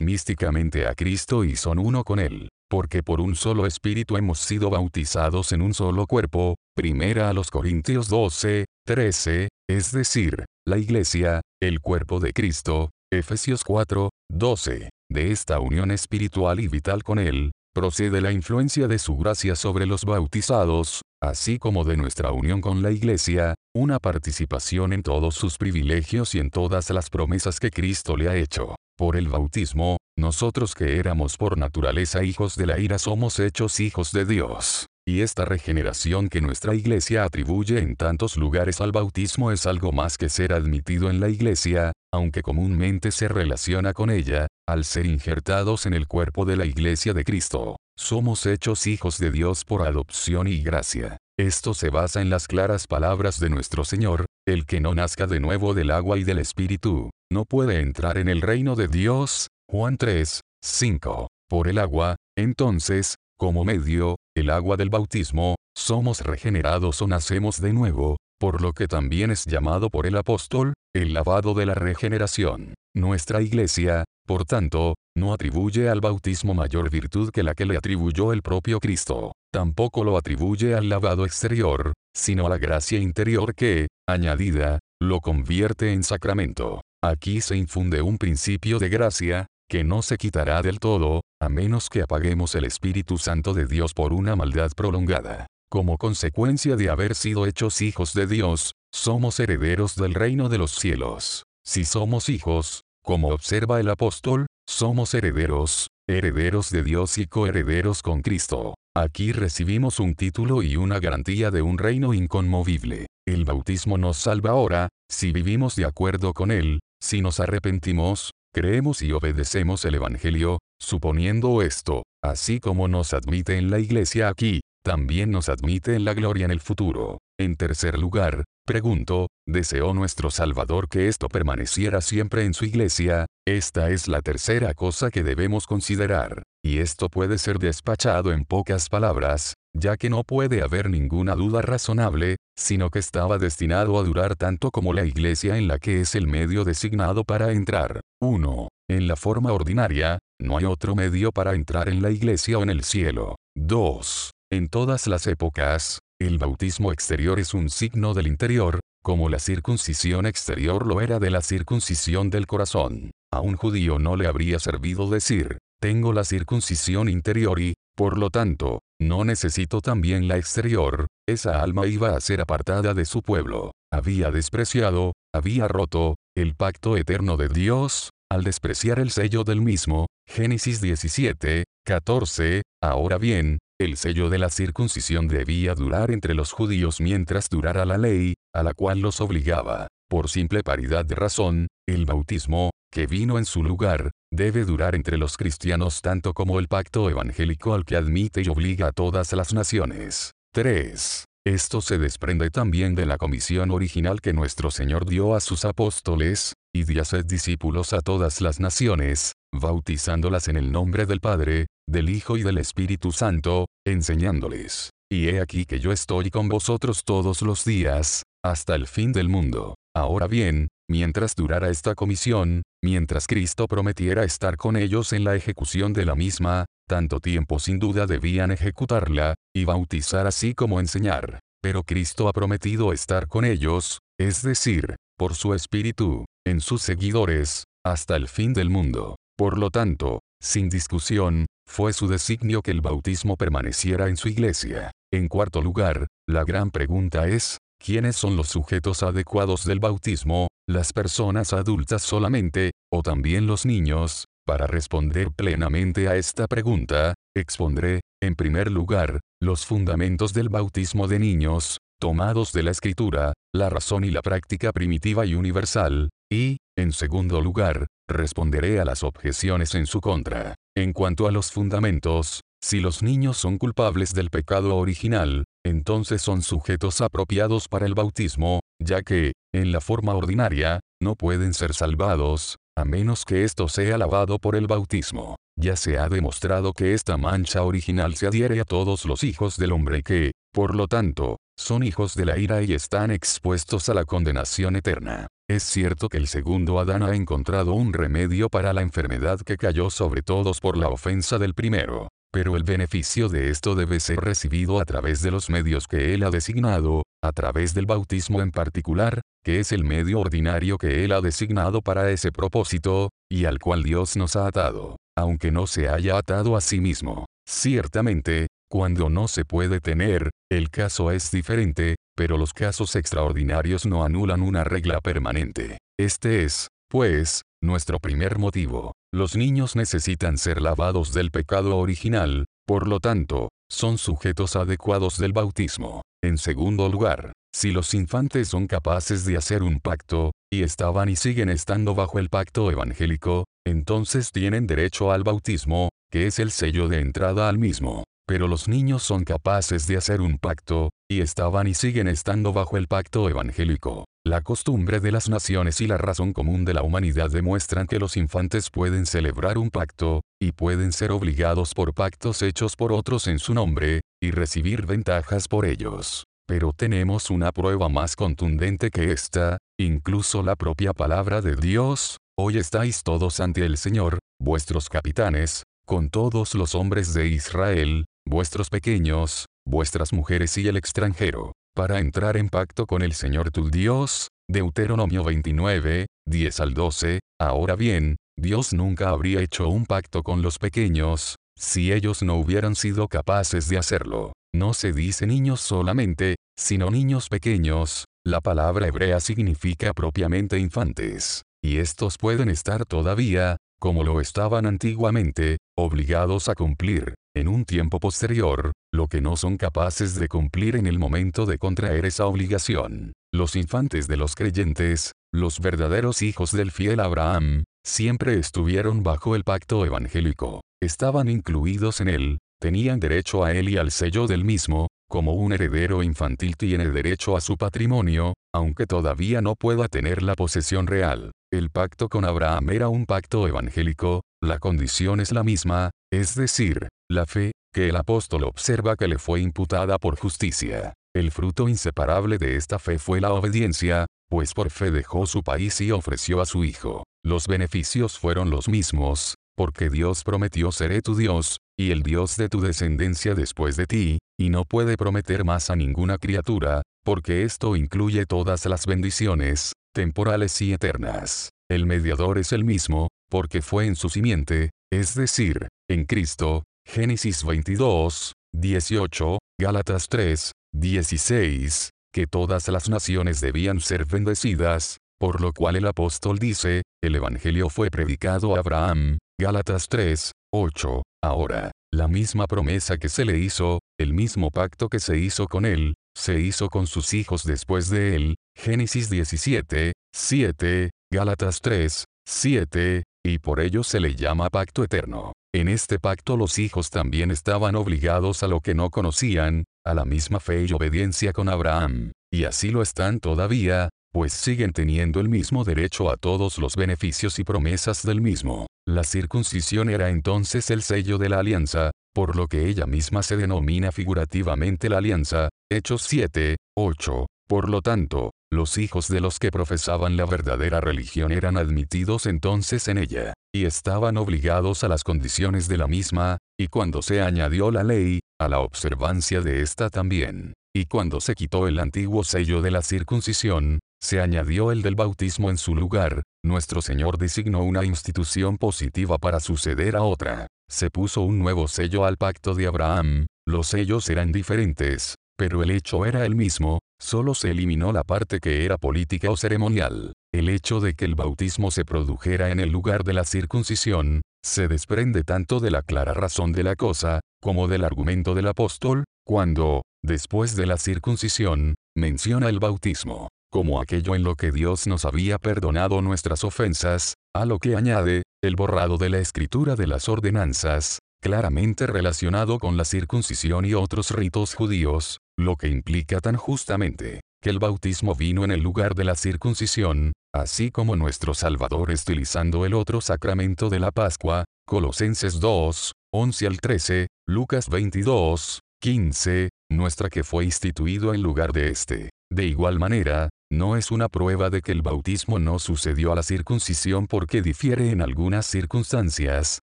místicamente 0.00 0.86
a 0.86 0.94
Cristo 0.94 1.44
y 1.44 1.56
son 1.56 1.78
uno 1.78 2.02
con 2.02 2.18
Él, 2.18 2.48
porque 2.72 3.02
por 3.02 3.20
un 3.20 3.36
solo 3.36 3.66
espíritu 3.66 4.16
hemos 4.16 4.38
sido 4.38 4.70
bautizados 4.70 5.52
en 5.52 5.60
un 5.60 5.74
solo 5.74 6.06
cuerpo, 6.06 6.56
primera 6.74 7.28
a 7.28 7.34
los 7.34 7.50
Corintios 7.50 8.08
12, 8.08 8.64
13, 8.86 9.48
es 9.68 9.92
decir, 9.92 10.46
la 10.66 10.78
Iglesia, 10.78 11.42
el 11.60 11.80
cuerpo 11.80 12.18
de 12.18 12.32
Cristo, 12.32 12.88
Efesios 13.12 13.62
4, 13.62 14.08
12. 14.30 14.88
De 15.10 15.32
esta 15.32 15.60
unión 15.60 15.90
espiritual 15.90 16.60
y 16.60 16.68
vital 16.68 17.02
con 17.02 17.18
Él, 17.18 17.50
procede 17.74 18.22
la 18.22 18.32
influencia 18.32 18.88
de 18.88 18.98
su 18.98 19.18
gracia 19.18 19.54
sobre 19.54 19.84
los 19.84 20.06
bautizados, 20.06 21.02
así 21.22 21.58
como 21.58 21.84
de 21.84 21.98
nuestra 21.98 22.32
unión 22.32 22.62
con 22.62 22.80
la 22.80 22.90
Iglesia, 22.90 23.54
una 23.76 23.98
participación 23.98 24.94
en 24.94 25.02
todos 25.02 25.34
sus 25.34 25.58
privilegios 25.58 26.34
y 26.34 26.38
en 26.38 26.48
todas 26.48 26.88
las 26.88 27.10
promesas 27.10 27.60
que 27.60 27.70
Cristo 27.70 28.16
le 28.16 28.30
ha 28.30 28.36
hecho. 28.36 28.76
Por 29.02 29.16
el 29.16 29.26
bautismo, 29.26 29.96
nosotros 30.16 30.76
que 30.76 31.00
éramos 31.00 31.36
por 31.36 31.58
naturaleza 31.58 32.22
hijos 32.22 32.54
de 32.54 32.66
la 32.66 32.78
ira 32.78 33.00
somos 33.00 33.40
hechos 33.40 33.80
hijos 33.80 34.12
de 34.12 34.24
Dios. 34.24 34.86
Y 35.04 35.22
esta 35.22 35.44
regeneración 35.44 36.28
que 36.28 36.40
nuestra 36.40 36.76
iglesia 36.76 37.24
atribuye 37.24 37.80
en 37.80 37.96
tantos 37.96 38.36
lugares 38.36 38.80
al 38.80 38.92
bautismo 38.92 39.50
es 39.50 39.66
algo 39.66 39.90
más 39.90 40.16
que 40.18 40.28
ser 40.28 40.52
admitido 40.52 41.10
en 41.10 41.18
la 41.18 41.30
iglesia, 41.30 41.90
aunque 42.14 42.42
comúnmente 42.42 43.10
se 43.10 43.26
relaciona 43.26 43.92
con 43.92 44.08
ella, 44.08 44.46
al 44.68 44.84
ser 44.84 45.06
injertados 45.06 45.84
en 45.86 45.94
el 45.94 46.06
cuerpo 46.06 46.44
de 46.44 46.54
la 46.56 46.64
iglesia 46.64 47.12
de 47.12 47.24
Cristo. 47.24 47.74
Somos 47.98 48.46
hechos 48.46 48.86
hijos 48.86 49.18
de 49.18 49.32
Dios 49.32 49.64
por 49.64 49.82
adopción 49.82 50.46
y 50.46 50.62
gracia. 50.62 51.16
Esto 51.36 51.74
se 51.74 51.90
basa 51.90 52.20
en 52.20 52.30
las 52.30 52.46
claras 52.46 52.86
palabras 52.86 53.40
de 53.40 53.50
nuestro 53.50 53.84
Señor, 53.84 54.26
el 54.46 54.64
que 54.64 54.80
no 54.80 54.94
nazca 54.94 55.26
de 55.26 55.40
nuevo 55.40 55.74
del 55.74 55.90
agua 55.90 56.18
y 56.18 56.22
del 56.22 56.38
Espíritu, 56.38 57.10
no 57.32 57.44
puede 57.46 57.80
entrar 57.80 58.18
en 58.18 58.28
el 58.28 58.42
reino 58.42 58.76
de 58.76 58.88
Dios. 58.88 59.48
Juan 59.68 59.96
3, 59.96 60.42
5. 60.62 61.28
Por 61.48 61.68
el 61.68 61.78
agua, 61.78 62.16
entonces, 62.36 63.16
como 63.38 63.64
medio, 63.64 64.16
el 64.36 64.50
agua 64.50 64.76
del 64.76 64.90
bautismo, 64.90 65.56
somos 65.74 66.20
regenerados 66.20 67.00
o 67.00 67.08
nacemos 67.08 67.60
de 67.60 67.72
nuevo, 67.72 68.18
por 68.38 68.60
lo 68.60 68.72
que 68.72 68.86
también 68.86 69.30
es 69.30 69.46
llamado 69.46 69.88
por 69.88 70.06
el 70.06 70.16
apóstol, 70.16 70.74
el 70.94 71.14
lavado 71.14 71.54
de 71.54 71.66
la 71.66 71.74
regeneración. 71.74 72.74
Nuestra 72.94 73.40
iglesia, 73.40 74.04
por 74.26 74.44
tanto, 74.44 74.94
no 75.16 75.32
atribuye 75.32 75.88
al 75.88 76.00
bautismo 76.00 76.52
mayor 76.52 76.90
virtud 76.90 77.30
que 77.30 77.42
la 77.42 77.54
que 77.54 77.64
le 77.64 77.76
atribuyó 77.76 78.32
el 78.32 78.42
propio 78.42 78.78
Cristo. 78.78 79.32
Tampoco 79.50 80.04
lo 80.04 80.18
atribuye 80.18 80.74
al 80.74 80.90
lavado 80.90 81.24
exterior, 81.24 81.94
sino 82.14 82.46
a 82.46 82.50
la 82.50 82.58
gracia 82.58 82.98
interior 82.98 83.54
que, 83.54 83.88
añadida, 84.06 84.78
lo 85.00 85.20
convierte 85.20 85.92
en 85.92 86.02
sacramento. 86.02 86.82
Aquí 87.04 87.40
se 87.40 87.56
infunde 87.56 88.00
un 88.00 88.16
principio 88.16 88.78
de 88.78 88.88
gracia, 88.88 89.46
que 89.68 89.82
no 89.82 90.02
se 90.02 90.16
quitará 90.16 90.62
del 90.62 90.78
todo, 90.78 91.22
a 91.40 91.48
menos 91.48 91.90
que 91.90 92.02
apaguemos 92.02 92.54
el 92.54 92.64
Espíritu 92.64 93.18
Santo 93.18 93.54
de 93.54 93.66
Dios 93.66 93.92
por 93.92 94.12
una 94.12 94.36
maldad 94.36 94.70
prolongada. 94.76 95.48
Como 95.68 95.98
consecuencia 95.98 96.76
de 96.76 96.90
haber 96.90 97.16
sido 97.16 97.46
hechos 97.46 97.82
hijos 97.82 98.14
de 98.14 98.28
Dios, 98.28 98.74
somos 98.94 99.40
herederos 99.40 99.96
del 99.96 100.14
reino 100.14 100.48
de 100.48 100.58
los 100.58 100.70
cielos. 100.70 101.42
Si 101.66 101.84
somos 101.84 102.28
hijos, 102.28 102.82
como 103.02 103.30
observa 103.30 103.80
el 103.80 103.90
apóstol, 103.90 104.46
somos 104.68 105.12
herederos, 105.14 105.88
herederos 106.08 106.70
de 106.70 106.84
Dios 106.84 107.18
y 107.18 107.26
coherederos 107.26 108.02
con 108.02 108.22
Cristo. 108.22 108.74
Aquí 108.94 109.32
recibimos 109.32 109.98
un 109.98 110.14
título 110.14 110.62
y 110.62 110.76
una 110.76 111.00
garantía 111.00 111.50
de 111.50 111.62
un 111.62 111.78
reino 111.78 112.14
inconmovible. 112.14 113.06
El 113.26 113.44
bautismo 113.44 113.98
nos 113.98 114.18
salva 114.18 114.50
ahora, 114.50 114.88
si 115.10 115.32
vivimos 115.32 115.74
de 115.74 115.84
acuerdo 115.84 116.32
con 116.32 116.50
él, 116.52 116.78
si 117.02 117.20
nos 117.20 117.40
arrepentimos, 117.40 118.30
creemos 118.54 119.02
y 119.02 119.12
obedecemos 119.12 119.84
el 119.84 119.96
Evangelio, 119.96 120.60
suponiendo 120.80 121.60
esto, 121.60 122.04
así 122.22 122.60
como 122.60 122.86
nos 122.86 123.12
admite 123.12 123.58
en 123.58 123.70
la 123.70 123.80
iglesia 123.80 124.28
aquí, 124.28 124.60
también 124.84 125.30
nos 125.32 125.48
admite 125.48 125.96
en 125.96 126.04
la 126.04 126.14
gloria 126.14 126.44
en 126.44 126.52
el 126.52 126.60
futuro. 126.60 127.18
En 127.40 127.56
tercer 127.56 127.98
lugar, 127.98 128.44
pregunto, 128.64 129.26
¿deseó 129.48 129.94
nuestro 129.94 130.30
Salvador 130.30 130.88
que 130.88 131.08
esto 131.08 131.28
permaneciera 131.28 132.00
siempre 132.00 132.44
en 132.44 132.54
su 132.54 132.64
iglesia? 132.64 133.26
Esta 133.46 133.90
es 133.90 134.06
la 134.06 134.22
tercera 134.22 134.72
cosa 134.74 135.10
que 135.10 135.24
debemos 135.24 135.66
considerar, 135.66 136.44
y 136.64 136.78
esto 136.78 137.08
puede 137.08 137.38
ser 137.38 137.58
despachado 137.58 138.32
en 138.32 138.44
pocas 138.44 138.88
palabras, 138.88 139.54
ya 139.74 139.96
que 139.96 140.10
no 140.10 140.24
puede 140.24 140.62
haber 140.62 140.90
ninguna 140.90 141.34
duda 141.34 141.62
razonable, 141.62 142.36
sino 142.56 142.90
que 142.90 142.98
estaba 142.98 143.38
destinado 143.38 143.98
a 143.98 144.04
durar 144.04 144.36
tanto 144.36 144.70
como 144.70 144.92
la 144.92 145.04
iglesia 145.04 145.56
en 145.56 145.68
la 145.68 145.78
que 145.78 146.00
es 146.00 146.14
el 146.14 146.26
medio 146.26 146.64
designado 146.64 147.24
para 147.24 147.52
entrar. 147.52 148.00
1. 148.20 148.68
En 148.88 149.08
la 149.08 149.16
forma 149.16 149.52
ordinaria, 149.52 150.18
no 150.40 150.58
hay 150.58 150.64
otro 150.64 150.94
medio 150.94 151.32
para 151.32 151.54
entrar 151.54 151.88
en 151.88 152.02
la 152.02 152.10
iglesia 152.10 152.58
o 152.58 152.62
en 152.62 152.70
el 152.70 152.84
cielo. 152.84 153.36
2. 153.56 154.30
En 154.50 154.68
todas 154.68 155.06
las 155.06 155.26
épocas, 155.26 156.00
el 156.20 156.38
bautismo 156.38 156.92
exterior 156.92 157.40
es 157.40 157.54
un 157.54 157.70
signo 157.70 158.14
del 158.14 158.26
interior, 158.26 158.80
como 159.02 159.28
la 159.28 159.38
circuncisión 159.38 160.26
exterior 160.26 160.86
lo 160.86 161.00
era 161.00 161.18
de 161.18 161.30
la 161.30 161.40
circuncisión 161.40 162.30
del 162.30 162.46
corazón. 162.46 163.10
A 163.32 163.40
un 163.40 163.56
judío 163.56 163.98
no 163.98 164.14
le 164.14 164.26
habría 164.26 164.58
servido 164.58 165.08
decir, 165.08 165.58
tengo 165.82 166.12
la 166.12 166.22
circuncisión 166.22 167.08
interior 167.08 167.60
y, 167.60 167.74
por 167.96 168.16
lo 168.16 168.30
tanto, 168.30 168.82
no 169.00 169.24
necesito 169.24 169.80
también 169.80 170.28
la 170.28 170.36
exterior, 170.36 171.08
esa 171.28 171.60
alma 171.60 171.88
iba 171.88 172.14
a 172.14 172.20
ser 172.20 172.40
apartada 172.40 172.94
de 172.94 173.04
su 173.04 173.20
pueblo. 173.20 173.72
Había 173.92 174.30
despreciado, 174.30 175.14
había 175.34 175.66
roto, 175.66 176.14
el 176.36 176.54
pacto 176.54 176.96
eterno 176.96 177.36
de 177.36 177.48
Dios, 177.48 178.10
al 178.30 178.44
despreciar 178.44 179.00
el 179.00 179.10
sello 179.10 179.42
del 179.42 179.60
mismo, 179.60 180.06
Génesis 180.24 180.80
17, 180.80 181.64
14, 181.84 182.62
ahora 182.80 183.18
bien, 183.18 183.58
el 183.80 183.96
sello 183.96 184.30
de 184.30 184.38
la 184.38 184.50
circuncisión 184.50 185.26
debía 185.26 185.74
durar 185.74 186.12
entre 186.12 186.34
los 186.34 186.52
judíos 186.52 187.00
mientras 187.00 187.48
durara 187.48 187.84
la 187.84 187.98
ley, 187.98 188.34
a 188.54 188.62
la 188.62 188.72
cual 188.72 189.00
los 189.00 189.20
obligaba. 189.20 189.88
Por 190.08 190.28
simple 190.28 190.62
paridad 190.62 191.04
de 191.04 191.16
razón, 191.16 191.66
el 191.88 192.06
bautismo, 192.06 192.70
que 192.92 193.06
vino 193.06 193.38
en 193.38 193.46
su 193.46 193.64
lugar, 193.64 194.10
debe 194.30 194.64
durar 194.64 194.94
entre 194.94 195.16
los 195.16 195.38
cristianos 195.38 196.02
tanto 196.02 196.34
como 196.34 196.58
el 196.58 196.68
pacto 196.68 197.08
evangélico 197.08 197.72
al 197.72 197.86
que 197.86 197.96
admite 197.96 198.42
y 198.42 198.48
obliga 198.48 198.88
a 198.88 198.92
todas 198.92 199.32
las 199.32 199.54
naciones. 199.54 200.32
3. 200.52 201.24
Esto 201.46 201.80
se 201.80 201.96
desprende 201.96 202.50
también 202.50 202.94
de 202.94 203.06
la 203.06 203.16
comisión 203.16 203.70
original 203.70 204.20
que 204.20 204.34
nuestro 204.34 204.70
Señor 204.70 205.06
dio 205.06 205.34
a 205.34 205.40
sus 205.40 205.64
apóstoles, 205.64 206.52
y 206.74 206.84
de 206.84 207.00
hacer 207.00 207.24
discípulos 207.24 207.94
a 207.94 208.02
todas 208.02 208.42
las 208.42 208.60
naciones, 208.60 209.32
bautizándolas 209.54 210.48
en 210.48 210.58
el 210.58 210.70
nombre 210.70 211.06
del 211.06 211.20
Padre, 211.20 211.66
del 211.88 212.10
Hijo 212.10 212.36
y 212.36 212.42
del 212.42 212.58
Espíritu 212.58 213.10
Santo, 213.10 213.66
enseñándoles. 213.86 214.90
Y 215.10 215.28
he 215.28 215.40
aquí 215.40 215.64
que 215.64 215.80
yo 215.80 215.92
estoy 215.92 216.30
con 216.30 216.48
vosotros 216.48 217.04
todos 217.04 217.40
los 217.40 217.64
días, 217.64 218.22
hasta 218.44 218.74
el 218.74 218.86
fin 218.86 219.12
del 219.12 219.30
mundo. 219.30 219.76
Ahora 219.94 220.26
bien, 220.26 220.68
mientras 220.92 221.34
durara 221.34 221.70
esta 221.70 221.94
comisión, 221.94 222.62
mientras 222.84 223.26
Cristo 223.26 223.66
prometiera 223.66 224.24
estar 224.24 224.58
con 224.58 224.76
ellos 224.76 225.14
en 225.14 225.24
la 225.24 225.34
ejecución 225.34 225.94
de 225.94 226.04
la 226.04 226.14
misma, 226.14 226.66
tanto 226.86 227.18
tiempo 227.18 227.58
sin 227.58 227.78
duda 227.78 228.06
debían 228.06 228.50
ejecutarla, 228.50 229.34
y 229.56 229.64
bautizar 229.64 230.26
así 230.26 230.54
como 230.54 230.80
enseñar. 230.80 231.40
Pero 231.62 231.82
Cristo 231.82 232.28
ha 232.28 232.34
prometido 232.34 232.92
estar 232.92 233.26
con 233.26 233.46
ellos, 233.46 234.00
es 234.20 234.42
decir, 234.42 234.96
por 235.16 235.34
su 235.34 235.54
Espíritu, 235.54 236.26
en 236.46 236.60
sus 236.60 236.82
seguidores, 236.82 237.64
hasta 237.86 238.14
el 238.16 238.28
fin 238.28 238.52
del 238.52 238.68
mundo. 238.68 239.16
Por 239.38 239.56
lo 239.56 239.70
tanto, 239.70 240.20
sin 240.42 240.68
discusión, 240.68 241.46
fue 241.66 241.94
su 241.94 242.06
designio 242.06 242.60
que 242.60 242.72
el 242.72 242.82
bautismo 242.82 243.36
permaneciera 243.36 244.08
en 244.08 244.18
su 244.18 244.28
iglesia. 244.28 244.90
En 245.10 245.28
cuarto 245.28 245.62
lugar, 245.62 246.08
la 246.28 246.44
gran 246.44 246.70
pregunta 246.70 247.28
es, 247.28 247.56
¿Quiénes 247.84 248.14
son 248.14 248.36
los 248.36 248.46
sujetos 248.46 249.02
adecuados 249.02 249.64
del 249.64 249.80
bautismo? 249.80 250.46
¿Las 250.68 250.92
personas 250.92 251.52
adultas 251.52 252.02
solamente, 252.02 252.70
o 252.92 253.02
también 253.02 253.48
los 253.48 253.66
niños? 253.66 254.26
Para 254.46 254.68
responder 254.68 255.32
plenamente 255.32 256.06
a 256.06 256.14
esta 256.14 256.46
pregunta, 256.46 257.14
expondré, 257.34 258.02
en 258.22 258.36
primer 258.36 258.70
lugar, 258.70 259.18
los 259.40 259.66
fundamentos 259.66 260.32
del 260.32 260.48
bautismo 260.48 261.08
de 261.08 261.18
niños, 261.18 261.78
tomados 262.00 262.52
de 262.52 262.62
la 262.62 262.70
escritura, 262.70 263.32
la 263.52 263.68
razón 263.68 264.04
y 264.04 264.12
la 264.12 264.22
práctica 264.22 264.70
primitiva 264.70 265.26
y 265.26 265.34
universal, 265.34 266.10
y, 266.30 266.58
en 266.78 266.92
segundo 266.92 267.40
lugar, 267.40 267.88
responderé 268.12 268.80
a 268.80 268.84
las 268.84 269.02
objeciones 269.02 269.74
en 269.74 269.86
su 269.86 270.00
contra. 270.00 270.54
En 270.76 270.92
cuanto 270.92 271.26
a 271.26 271.32
los 271.32 271.52
fundamentos, 271.52 272.40
si 272.62 272.80
los 272.80 273.02
niños 273.02 273.36
son 273.36 273.58
culpables 273.58 274.14
del 274.14 274.30
pecado 274.30 274.76
original, 274.76 275.44
entonces 275.64 276.22
son 276.22 276.42
sujetos 276.42 277.00
apropiados 277.00 277.68
para 277.68 277.86
el 277.86 277.94
bautismo, 277.94 278.60
ya 278.80 279.02
que, 279.02 279.32
en 279.52 279.72
la 279.72 279.80
forma 279.80 280.14
ordinaria, 280.14 280.80
no 281.02 281.16
pueden 281.16 281.54
ser 281.54 281.74
salvados, 281.74 282.56
a 282.76 282.84
menos 282.84 283.24
que 283.24 283.44
esto 283.44 283.68
sea 283.68 283.98
lavado 283.98 284.38
por 284.38 284.56
el 284.56 284.66
bautismo. 284.66 285.36
Ya 285.58 285.76
se 285.76 285.98
ha 285.98 286.08
demostrado 286.08 286.72
que 286.72 286.94
esta 286.94 287.16
mancha 287.16 287.62
original 287.62 288.14
se 288.14 288.26
adhiere 288.26 288.60
a 288.60 288.64
todos 288.64 289.04
los 289.04 289.24
hijos 289.24 289.56
del 289.56 289.72
hombre 289.72 290.02
que, 290.02 290.30
por 290.52 290.74
lo 290.74 290.88
tanto, 290.88 291.36
son 291.58 291.82
hijos 291.82 292.14
de 292.14 292.24
la 292.24 292.38
ira 292.38 292.62
y 292.62 292.72
están 292.72 293.10
expuestos 293.10 293.88
a 293.88 293.94
la 293.94 294.04
condenación 294.04 294.76
eterna. 294.76 295.26
Es 295.52 295.64
cierto 295.64 296.08
que 296.08 296.16
el 296.16 296.28
segundo 296.28 296.80
Adán 296.80 297.02
ha 297.02 297.14
encontrado 297.14 297.74
un 297.74 297.92
remedio 297.92 298.48
para 298.48 298.72
la 298.72 298.80
enfermedad 298.80 299.38
que 299.40 299.58
cayó 299.58 299.90
sobre 299.90 300.22
todos 300.22 300.60
por 300.60 300.78
la 300.78 300.88
ofensa 300.88 301.36
del 301.36 301.52
primero. 301.52 302.08
Pero 302.32 302.56
el 302.56 302.64
beneficio 302.64 303.28
de 303.28 303.50
esto 303.50 303.74
debe 303.74 304.00
ser 304.00 304.20
recibido 304.20 304.80
a 304.80 304.86
través 304.86 305.20
de 305.20 305.30
los 305.30 305.50
medios 305.50 305.88
que 305.88 306.14
Él 306.14 306.22
ha 306.22 306.30
designado, 306.30 307.02
a 307.22 307.32
través 307.32 307.74
del 307.74 307.84
bautismo 307.84 308.40
en 308.40 308.50
particular, 308.50 309.20
que 309.44 309.60
es 309.60 309.72
el 309.72 309.84
medio 309.84 310.20
ordinario 310.20 310.78
que 310.78 311.04
Él 311.04 311.12
ha 311.12 311.20
designado 311.20 311.82
para 311.82 312.10
ese 312.10 312.32
propósito, 312.32 313.10
y 313.30 313.44
al 313.44 313.58
cual 313.58 313.82
Dios 313.82 314.16
nos 314.16 314.36
ha 314.36 314.46
atado, 314.46 314.96
aunque 315.18 315.50
no 315.50 315.66
se 315.66 315.90
haya 315.90 316.16
atado 316.16 316.56
a 316.56 316.62
sí 316.62 316.80
mismo. 316.80 317.26
Ciertamente, 317.46 318.46
cuando 318.70 319.10
no 319.10 319.28
se 319.28 319.44
puede 319.44 319.80
tener, 319.80 320.30
el 320.50 320.70
caso 320.70 321.10
es 321.10 321.30
diferente, 321.30 321.96
pero 322.16 322.36
los 322.38 322.52
casos 322.52 322.96
extraordinarios 322.96 323.86
no 323.86 324.04
anulan 324.04 324.42
una 324.42 324.64
regla 324.64 325.00
permanente. 325.00 325.78
Este 325.98 326.44
es, 326.44 326.68
pues, 326.90 327.42
nuestro 327.62 327.98
primer 327.98 328.38
motivo. 328.38 328.92
Los 329.14 329.36
niños 329.36 329.76
necesitan 329.76 330.38
ser 330.38 330.60
lavados 330.60 331.12
del 331.12 331.30
pecado 331.30 331.76
original, 331.76 332.46
por 332.66 332.88
lo 332.88 333.00
tanto, 333.00 333.48
son 333.70 333.98
sujetos 333.98 334.56
adecuados 334.56 335.18
del 335.18 335.32
bautismo. 335.32 336.02
En 336.22 336.38
segundo 336.38 336.88
lugar, 336.88 337.32
si 337.54 337.70
los 337.70 337.92
infantes 337.94 338.48
son 338.48 338.66
capaces 338.66 339.24
de 339.24 339.36
hacer 339.36 339.62
un 339.62 339.80
pacto, 339.80 340.32
y 340.52 340.62
estaban 340.62 341.08
y 341.08 341.16
siguen 341.16 341.48
estando 341.48 341.94
bajo 341.94 342.18
el 342.18 342.28
pacto 342.28 342.70
evangélico, 342.70 343.44
entonces 343.66 344.30
tienen 344.32 344.66
derecho 344.66 345.12
al 345.12 345.22
bautismo, 345.22 345.88
que 346.10 346.26
es 346.26 346.38
el 346.38 346.50
sello 346.50 346.88
de 346.88 347.00
entrada 347.00 347.48
al 347.48 347.58
mismo. 347.58 348.04
Pero 348.26 348.48
los 348.48 348.68
niños 348.68 349.02
son 349.02 349.24
capaces 349.24 349.86
de 349.86 349.96
hacer 349.96 350.20
un 350.20 350.38
pacto, 350.38 350.90
y 351.10 351.20
estaban 351.20 351.66
y 351.66 351.74
siguen 351.74 352.08
estando 352.08 352.52
bajo 352.52 352.76
el 352.76 352.86
pacto 352.86 353.28
evangélico. 353.28 354.04
La 354.24 354.40
costumbre 354.40 355.00
de 355.00 355.10
las 355.10 355.28
naciones 355.28 355.80
y 355.80 355.88
la 355.88 355.98
razón 355.98 356.32
común 356.32 356.64
de 356.64 356.74
la 356.74 356.82
humanidad 356.82 357.28
demuestran 357.28 357.88
que 357.88 357.98
los 357.98 358.16
infantes 358.16 358.70
pueden 358.70 359.04
celebrar 359.04 359.58
un 359.58 359.70
pacto, 359.70 360.20
y 360.40 360.52
pueden 360.52 360.92
ser 360.92 361.10
obligados 361.10 361.74
por 361.74 361.92
pactos 361.92 362.40
hechos 362.42 362.76
por 362.76 362.92
otros 362.92 363.26
en 363.26 363.40
su 363.40 363.52
nombre, 363.52 364.00
y 364.22 364.30
recibir 364.30 364.86
ventajas 364.86 365.48
por 365.48 365.66
ellos. 365.66 366.24
Pero 366.46 366.72
tenemos 366.72 367.30
una 367.30 367.50
prueba 367.50 367.88
más 367.88 368.14
contundente 368.14 368.90
que 368.90 369.10
esta, 369.10 369.58
incluso 369.78 370.42
la 370.44 370.54
propia 370.54 370.92
palabra 370.92 371.40
de 371.40 371.56
Dios, 371.56 372.18
hoy 372.38 372.58
estáis 372.58 373.02
todos 373.02 373.40
ante 373.40 373.64
el 373.64 373.76
Señor, 373.76 374.18
vuestros 374.40 374.88
capitanes, 374.88 375.64
con 375.84 376.10
todos 376.10 376.54
los 376.54 376.76
hombres 376.76 377.12
de 377.14 377.26
Israel, 377.26 378.04
vuestros 378.26 378.70
pequeños, 378.70 379.46
vuestras 379.66 380.12
mujeres 380.12 380.56
y 380.58 380.68
el 380.68 380.76
extranjero, 380.76 381.52
para 381.74 381.98
entrar 381.98 382.36
en 382.36 382.48
pacto 382.48 382.86
con 382.86 383.02
el 383.02 383.14
Señor 383.14 383.50
tu 383.50 383.70
Dios. 383.70 384.28
Deuteronomio 384.48 385.24
29, 385.24 386.06
10 386.28 386.60
al 386.60 386.74
12. 386.74 387.20
Ahora 387.40 387.74
bien, 387.76 388.16
Dios 388.36 388.72
nunca 388.72 389.10
habría 389.10 389.40
hecho 389.40 389.68
un 389.68 389.86
pacto 389.86 390.22
con 390.22 390.42
los 390.42 390.58
pequeños, 390.58 391.36
si 391.56 391.92
ellos 391.92 392.22
no 392.22 392.36
hubieran 392.36 392.74
sido 392.74 393.08
capaces 393.08 393.68
de 393.68 393.78
hacerlo. 393.78 394.32
No 394.54 394.74
se 394.74 394.92
dice 394.92 395.26
niños 395.26 395.60
solamente, 395.60 396.36
sino 396.58 396.90
niños 396.90 397.28
pequeños, 397.28 398.04
la 398.24 398.40
palabra 398.40 398.86
hebrea 398.86 399.20
significa 399.20 399.94
propiamente 399.94 400.58
infantes, 400.58 401.42
y 401.64 401.78
estos 401.78 402.18
pueden 402.18 402.50
estar 402.50 402.84
todavía, 402.84 403.56
como 403.80 404.04
lo 404.04 404.20
estaban 404.20 404.66
antiguamente, 404.66 405.56
obligados 405.76 406.48
a 406.48 406.54
cumplir, 406.54 407.14
en 407.34 407.48
un 407.48 407.64
tiempo 407.64 407.98
posterior, 407.98 408.72
lo 408.92 409.08
que 409.08 409.20
no 409.20 409.36
son 409.36 409.56
capaces 409.56 410.16
de 410.16 410.28
cumplir 410.28 410.76
en 410.76 410.86
el 410.86 410.98
momento 410.98 411.46
de 411.46 411.58
contraer 411.58 412.04
esa 412.04 412.26
obligación. 412.26 413.12
Los 413.32 413.56
infantes 413.56 414.06
de 414.06 414.18
los 414.18 414.34
creyentes, 414.34 415.12
los 415.32 415.60
verdaderos 415.60 416.20
hijos 416.20 416.52
del 416.52 416.70
fiel 416.70 417.00
Abraham, 417.00 417.64
siempre 417.84 418.38
estuvieron 418.38 419.02
bajo 419.02 419.34
el 419.34 419.44
pacto 419.44 419.86
evangélico, 419.86 420.60
estaban 420.82 421.28
incluidos 421.28 422.00
en 422.02 422.08
él, 422.08 422.38
tenían 422.60 423.00
derecho 423.00 423.44
a 423.44 423.52
él 423.52 423.70
y 423.70 423.78
al 423.78 423.90
sello 423.90 424.26
del 424.26 424.44
mismo, 424.44 424.88
como 425.08 425.34
un 425.34 425.52
heredero 425.52 426.02
infantil 426.02 426.56
tiene 426.56 426.90
derecho 426.90 427.36
a 427.36 427.40
su 427.40 427.56
patrimonio, 427.56 428.34
aunque 428.54 428.86
todavía 428.86 429.40
no 429.40 429.54
pueda 429.56 429.88
tener 429.88 430.22
la 430.22 430.34
posesión 430.34 430.86
real. 430.86 431.32
El 431.50 431.70
pacto 431.70 432.08
con 432.08 432.24
Abraham 432.24 432.70
era 432.70 432.88
un 432.88 433.04
pacto 433.06 433.48
evangélico, 433.48 434.22
la 434.42 434.58
condición 434.58 435.20
es 435.20 435.30
la 435.30 435.44
misma, 435.44 435.90
es 436.12 436.34
decir, 436.34 436.88
la 437.08 437.26
fe, 437.26 437.52
que 437.72 437.88
el 437.88 437.96
apóstol 437.96 438.42
observa 438.42 438.96
que 438.96 439.06
le 439.06 439.18
fue 439.18 439.40
imputada 439.40 439.98
por 439.98 440.18
justicia. 440.18 440.94
El 441.14 441.30
fruto 441.30 441.68
inseparable 441.68 442.38
de 442.38 442.56
esta 442.56 442.80
fe 442.80 442.98
fue 442.98 443.20
la 443.20 443.32
obediencia, 443.32 444.06
pues 444.28 444.52
por 444.52 444.70
fe 444.70 444.90
dejó 444.90 445.26
su 445.26 445.44
país 445.44 445.80
y 445.80 445.92
ofreció 445.92 446.40
a 446.40 446.46
su 446.46 446.64
hijo. 446.64 447.04
Los 447.24 447.46
beneficios 447.46 448.18
fueron 448.18 448.50
los 448.50 448.68
mismos, 448.68 449.36
porque 449.56 449.90
Dios 449.90 450.24
prometió 450.24 450.72
seré 450.72 451.02
tu 451.02 451.14
Dios, 451.14 451.58
y 451.78 451.92
el 451.92 452.02
Dios 452.02 452.36
de 452.36 452.48
tu 452.48 452.60
descendencia 452.60 453.34
después 453.34 453.76
de 453.76 453.86
ti, 453.86 454.18
y 454.38 454.50
no 454.50 454.64
puede 454.64 454.96
prometer 454.96 455.44
más 455.44 455.70
a 455.70 455.76
ninguna 455.76 456.18
criatura, 456.18 456.82
porque 457.04 457.44
esto 457.44 457.76
incluye 457.76 458.26
todas 458.26 458.66
las 458.66 458.86
bendiciones, 458.86 459.72
temporales 459.94 460.60
y 460.62 460.72
eternas. 460.72 461.50
El 461.70 461.86
mediador 461.86 462.38
es 462.38 462.52
el 462.52 462.64
mismo, 462.64 463.08
porque 463.32 463.62
fue 463.62 463.86
en 463.86 463.96
su 463.96 464.10
simiente, 464.10 464.72
es 464.92 465.14
decir, 465.14 465.68
en 465.88 466.04
Cristo, 466.04 466.64
Génesis 466.86 467.44
22, 467.46 468.34
18, 468.54 469.38
Gálatas 469.58 470.08
3, 470.10 470.52
16, 470.74 471.88
que 472.12 472.26
todas 472.26 472.68
las 472.68 472.90
naciones 472.90 473.40
debían 473.40 473.80
ser 473.80 474.04
bendecidas, 474.04 474.98
por 475.18 475.40
lo 475.40 475.54
cual 475.54 475.76
el 475.76 475.86
apóstol 475.86 476.38
dice, 476.38 476.82
el 477.02 477.14
Evangelio 477.14 477.70
fue 477.70 477.90
predicado 477.90 478.54
a 478.54 478.58
Abraham, 478.58 479.16
Gálatas 479.40 479.88
3, 479.88 480.32
8, 480.52 481.02
ahora, 481.24 481.70
la 481.90 482.08
misma 482.08 482.46
promesa 482.46 482.98
que 482.98 483.08
se 483.08 483.24
le 483.24 483.38
hizo, 483.38 483.78
el 483.98 484.12
mismo 484.12 484.50
pacto 484.50 484.90
que 484.90 485.00
se 485.00 485.16
hizo 485.16 485.48
con 485.48 485.64
él, 485.64 485.94
se 486.14 486.38
hizo 486.38 486.68
con 486.68 486.86
sus 486.86 487.14
hijos 487.14 487.44
después 487.44 487.88
de 487.88 488.14
él, 488.14 488.34
Génesis 488.54 489.08
17, 489.08 489.94
7, 490.14 490.90
Gálatas 491.10 491.62
3, 491.62 492.04
7, 492.28 493.04
y 493.24 493.38
por 493.38 493.60
ello 493.60 493.84
se 493.84 494.00
le 494.00 494.14
llama 494.14 494.50
pacto 494.50 494.84
eterno. 494.84 495.32
En 495.54 495.68
este 495.68 495.98
pacto 495.98 496.36
los 496.36 496.58
hijos 496.58 496.90
también 496.90 497.30
estaban 497.30 497.76
obligados 497.76 498.42
a 498.42 498.48
lo 498.48 498.60
que 498.60 498.74
no 498.74 498.90
conocían, 498.90 499.64
a 499.84 499.94
la 499.94 500.04
misma 500.04 500.40
fe 500.40 500.64
y 500.64 500.72
obediencia 500.72 501.32
con 501.32 501.48
Abraham, 501.48 502.12
y 502.32 502.44
así 502.44 502.70
lo 502.70 502.82
están 502.82 503.20
todavía, 503.20 503.90
pues 504.12 504.32
siguen 504.32 504.72
teniendo 504.72 505.20
el 505.20 505.28
mismo 505.28 505.64
derecho 505.64 506.10
a 506.10 506.16
todos 506.16 506.58
los 506.58 506.76
beneficios 506.76 507.38
y 507.38 507.44
promesas 507.44 508.02
del 508.02 508.20
mismo. 508.20 508.66
La 508.86 509.04
circuncisión 509.04 509.90
era 509.90 510.10
entonces 510.10 510.70
el 510.70 510.82
sello 510.82 511.18
de 511.18 511.28
la 511.28 511.38
alianza, 511.38 511.90
por 512.14 512.36
lo 512.36 512.48
que 512.48 512.68
ella 512.68 512.86
misma 512.86 513.22
se 513.22 513.36
denomina 513.36 513.92
figurativamente 513.92 514.88
la 514.88 514.98
alianza, 514.98 515.48
Hechos 515.70 516.02
7, 516.02 516.56
8. 516.76 517.26
Por 517.48 517.68
lo 517.68 517.82
tanto, 517.82 518.30
los 518.52 518.76
hijos 518.76 519.08
de 519.08 519.20
los 519.20 519.38
que 519.38 519.50
profesaban 519.50 520.18
la 520.18 520.26
verdadera 520.26 520.78
religión 520.82 521.32
eran 521.32 521.56
admitidos 521.56 522.26
entonces 522.26 522.86
en 522.86 522.98
ella, 522.98 523.32
y 523.50 523.64
estaban 523.64 524.18
obligados 524.18 524.84
a 524.84 524.88
las 524.88 525.04
condiciones 525.04 525.68
de 525.68 525.78
la 525.78 525.86
misma, 525.86 526.36
y 526.60 526.68
cuando 526.68 527.00
se 527.00 527.22
añadió 527.22 527.70
la 527.70 527.82
ley, 527.82 528.20
a 528.38 528.48
la 528.48 528.60
observancia 528.60 529.40
de 529.40 529.62
esta 529.62 529.88
también. 529.88 530.52
Y 530.74 530.84
cuando 530.84 531.22
se 531.22 531.34
quitó 531.34 531.66
el 531.66 531.78
antiguo 531.78 532.24
sello 532.24 532.60
de 532.60 532.70
la 532.70 532.82
circuncisión, 532.82 533.78
se 534.02 534.20
añadió 534.20 534.70
el 534.70 534.82
del 534.82 534.96
bautismo 534.96 535.48
en 535.48 535.56
su 535.56 535.74
lugar, 535.74 536.22
nuestro 536.44 536.82
Señor 536.82 537.16
designó 537.16 537.62
una 537.62 537.86
institución 537.86 538.58
positiva 538.58 539.16
para 539.16 539.40
suceder 539.40 539.96
a 539.96 540.02
otra. 540.02 540.46
Se 540.68 540.90
puso 540.90 541.22
un 541.22 541.38
nuevo 541.38 541.68
sello 541.68 542.04
al 542.04 542.18
pacto 542.18 542.54
de 542.54 542.66
Abraham, 542.66 543.26
los 543.46 543.68
sellos 543.68 544.10
eran 544.10 544.30
diferentes, 544.30 545.14
pero 545.36 545.62
el 545.62 545.70
hecho 545.70 546.06
era 546.06 546.24
el 546.24 546.34
mismo, 546.34 546.78
solo 547.00 547.34
se 547.34 547.50
eliminó 547.50 547.92
la 547.92 548.04
parte 548.04 548.40
que 548.40 548.64
era 548.64 548.78
política 548.78 549.30
o 549.30 549.36
ceremonial. 549.36 550.12
El 550.32 550.48
hecho 550.48 550.80
de 550.80 550.94
que 550.94 551.04
el 551.04 551.14
bautismo 551.14 551.70
se 551.70 551.84
produjera 551.84 552.50
en 552.50 552.60
el 552.60 552.70
lugar 552.70 553.04
de 553.04 553.12
la 553.12 553.24
circuncisión, 553.24 554.22
se 554.44 554.68
desprende 554.68 555.24
tanto 555.24 555.60
de 555.60 555.70
la 555.70 555.82
clara 555.82 556.14
razón 556.14 556.52
de 556.52 556.62
la 556.62 556.76
cosa, 556.76 557.20
como 557.40 557.68
del 557.68 557.84
argumento 557.84 558.34
del 558.34 558.48
apóstol, 558.48 559.04
cuando, 559.26 559.82
después 560.02 560.56
de 560.56 560.66
la 560.66 560.78
circuncisión, 560.78 561.74
menciona 561.96 562.48
el 562.48 562.58
bautismo 562.58 563.28
como 563.52 563.82
aquello 563.82 564.14
en 564.14 564.24
lo 564.24 564.34
que 564.34 564.50
Dios 564.50 564.86
nos 564.86 565.04
había 565.04 565.38
perdonado 565.38 566.00
nuestras 566.00 566.42
ofensas, 566.42 567.14
a 567.34 567.44
lo 567.44 567.58
que 567.58 567.76
añade, 567.76 568.22
el 568.42 568.56
borrado 568.56 568.96
de 568.96 569.10
la 569.10 569.18
escritura 569.18 569.76
de 569.76 569.86
las 569.86 570.08
ordenanzas, 570.08 571.00
claramente 571.22 571.86
relacionado 571.86 572.58
con 572.58 572.76
la 572.76 572.84
circuncisión 572.84 573.64
y 573.64 573.74
otros 573.74 574.10
ritos 574.10 574.54
judíos, 574.54 575.18
lo 575.38 575.56
que 575.56 575.68
implica 575.68 576.20
tan 576.20 576.36
justamente, 576.36 577.20
que 577.40 577.50
el 577.50 577.60
bautismo 577.60 578.16
vino 578.16 578.44
en 578.44 578.50
el 578.50 578.60
lugar 578.60 578.96
de 578.96 579.04
la 579.04 579.14
circuncisión, 579.14 580.12
así 580.34 580.72
como 580.72 580.96
nuestro 580.96 581.32
Salvador 581.32 581.92
estilizando 581.92 582.66
el 582.66 582.74
otro 582.74 583.00
sacramento 583.00 583.70
de 583.70 583.78
la 583.78 583.92
Pascua, 583.92 584.44
Colosenses 584.66 585.38
2, 585.38 585.92
11 586.12 586.46
al 586.48 586.60
13, 586.60 587.06
Lucas 587.28 587.68
22, 587.68 588.60
15, 588.80 589.48
nuestra 589.70 590.10
que 590.10 590.24
fue 590.24 590.44
instituido 590.44 591.14
en 591.14 591.22
lugar 591.22 591.52
de 591.52 591.68
este. 591.68 592.10
De 592.32 592.46
igual 592.46 592.80
manera, 592.80 593.28
no 593.52 593.76
es 593.76 593.92
una 593.92 594.08
prueba 594.08 594.50
de 594.50 594.60
que 594.60 594.72
el 594.72 594.82
bautismo 594.82 595.38
no 595.38 595.60
sucedió 595.60 596.10
a 596.10 596.16
la 596.16 596.22
circuncisión 596.24 597.06
porque 597.06 597.42
difiere 597.42 597.90
en 597.90 598.02
algunas 598.02 598.46
circunstancias, 598.46 599.60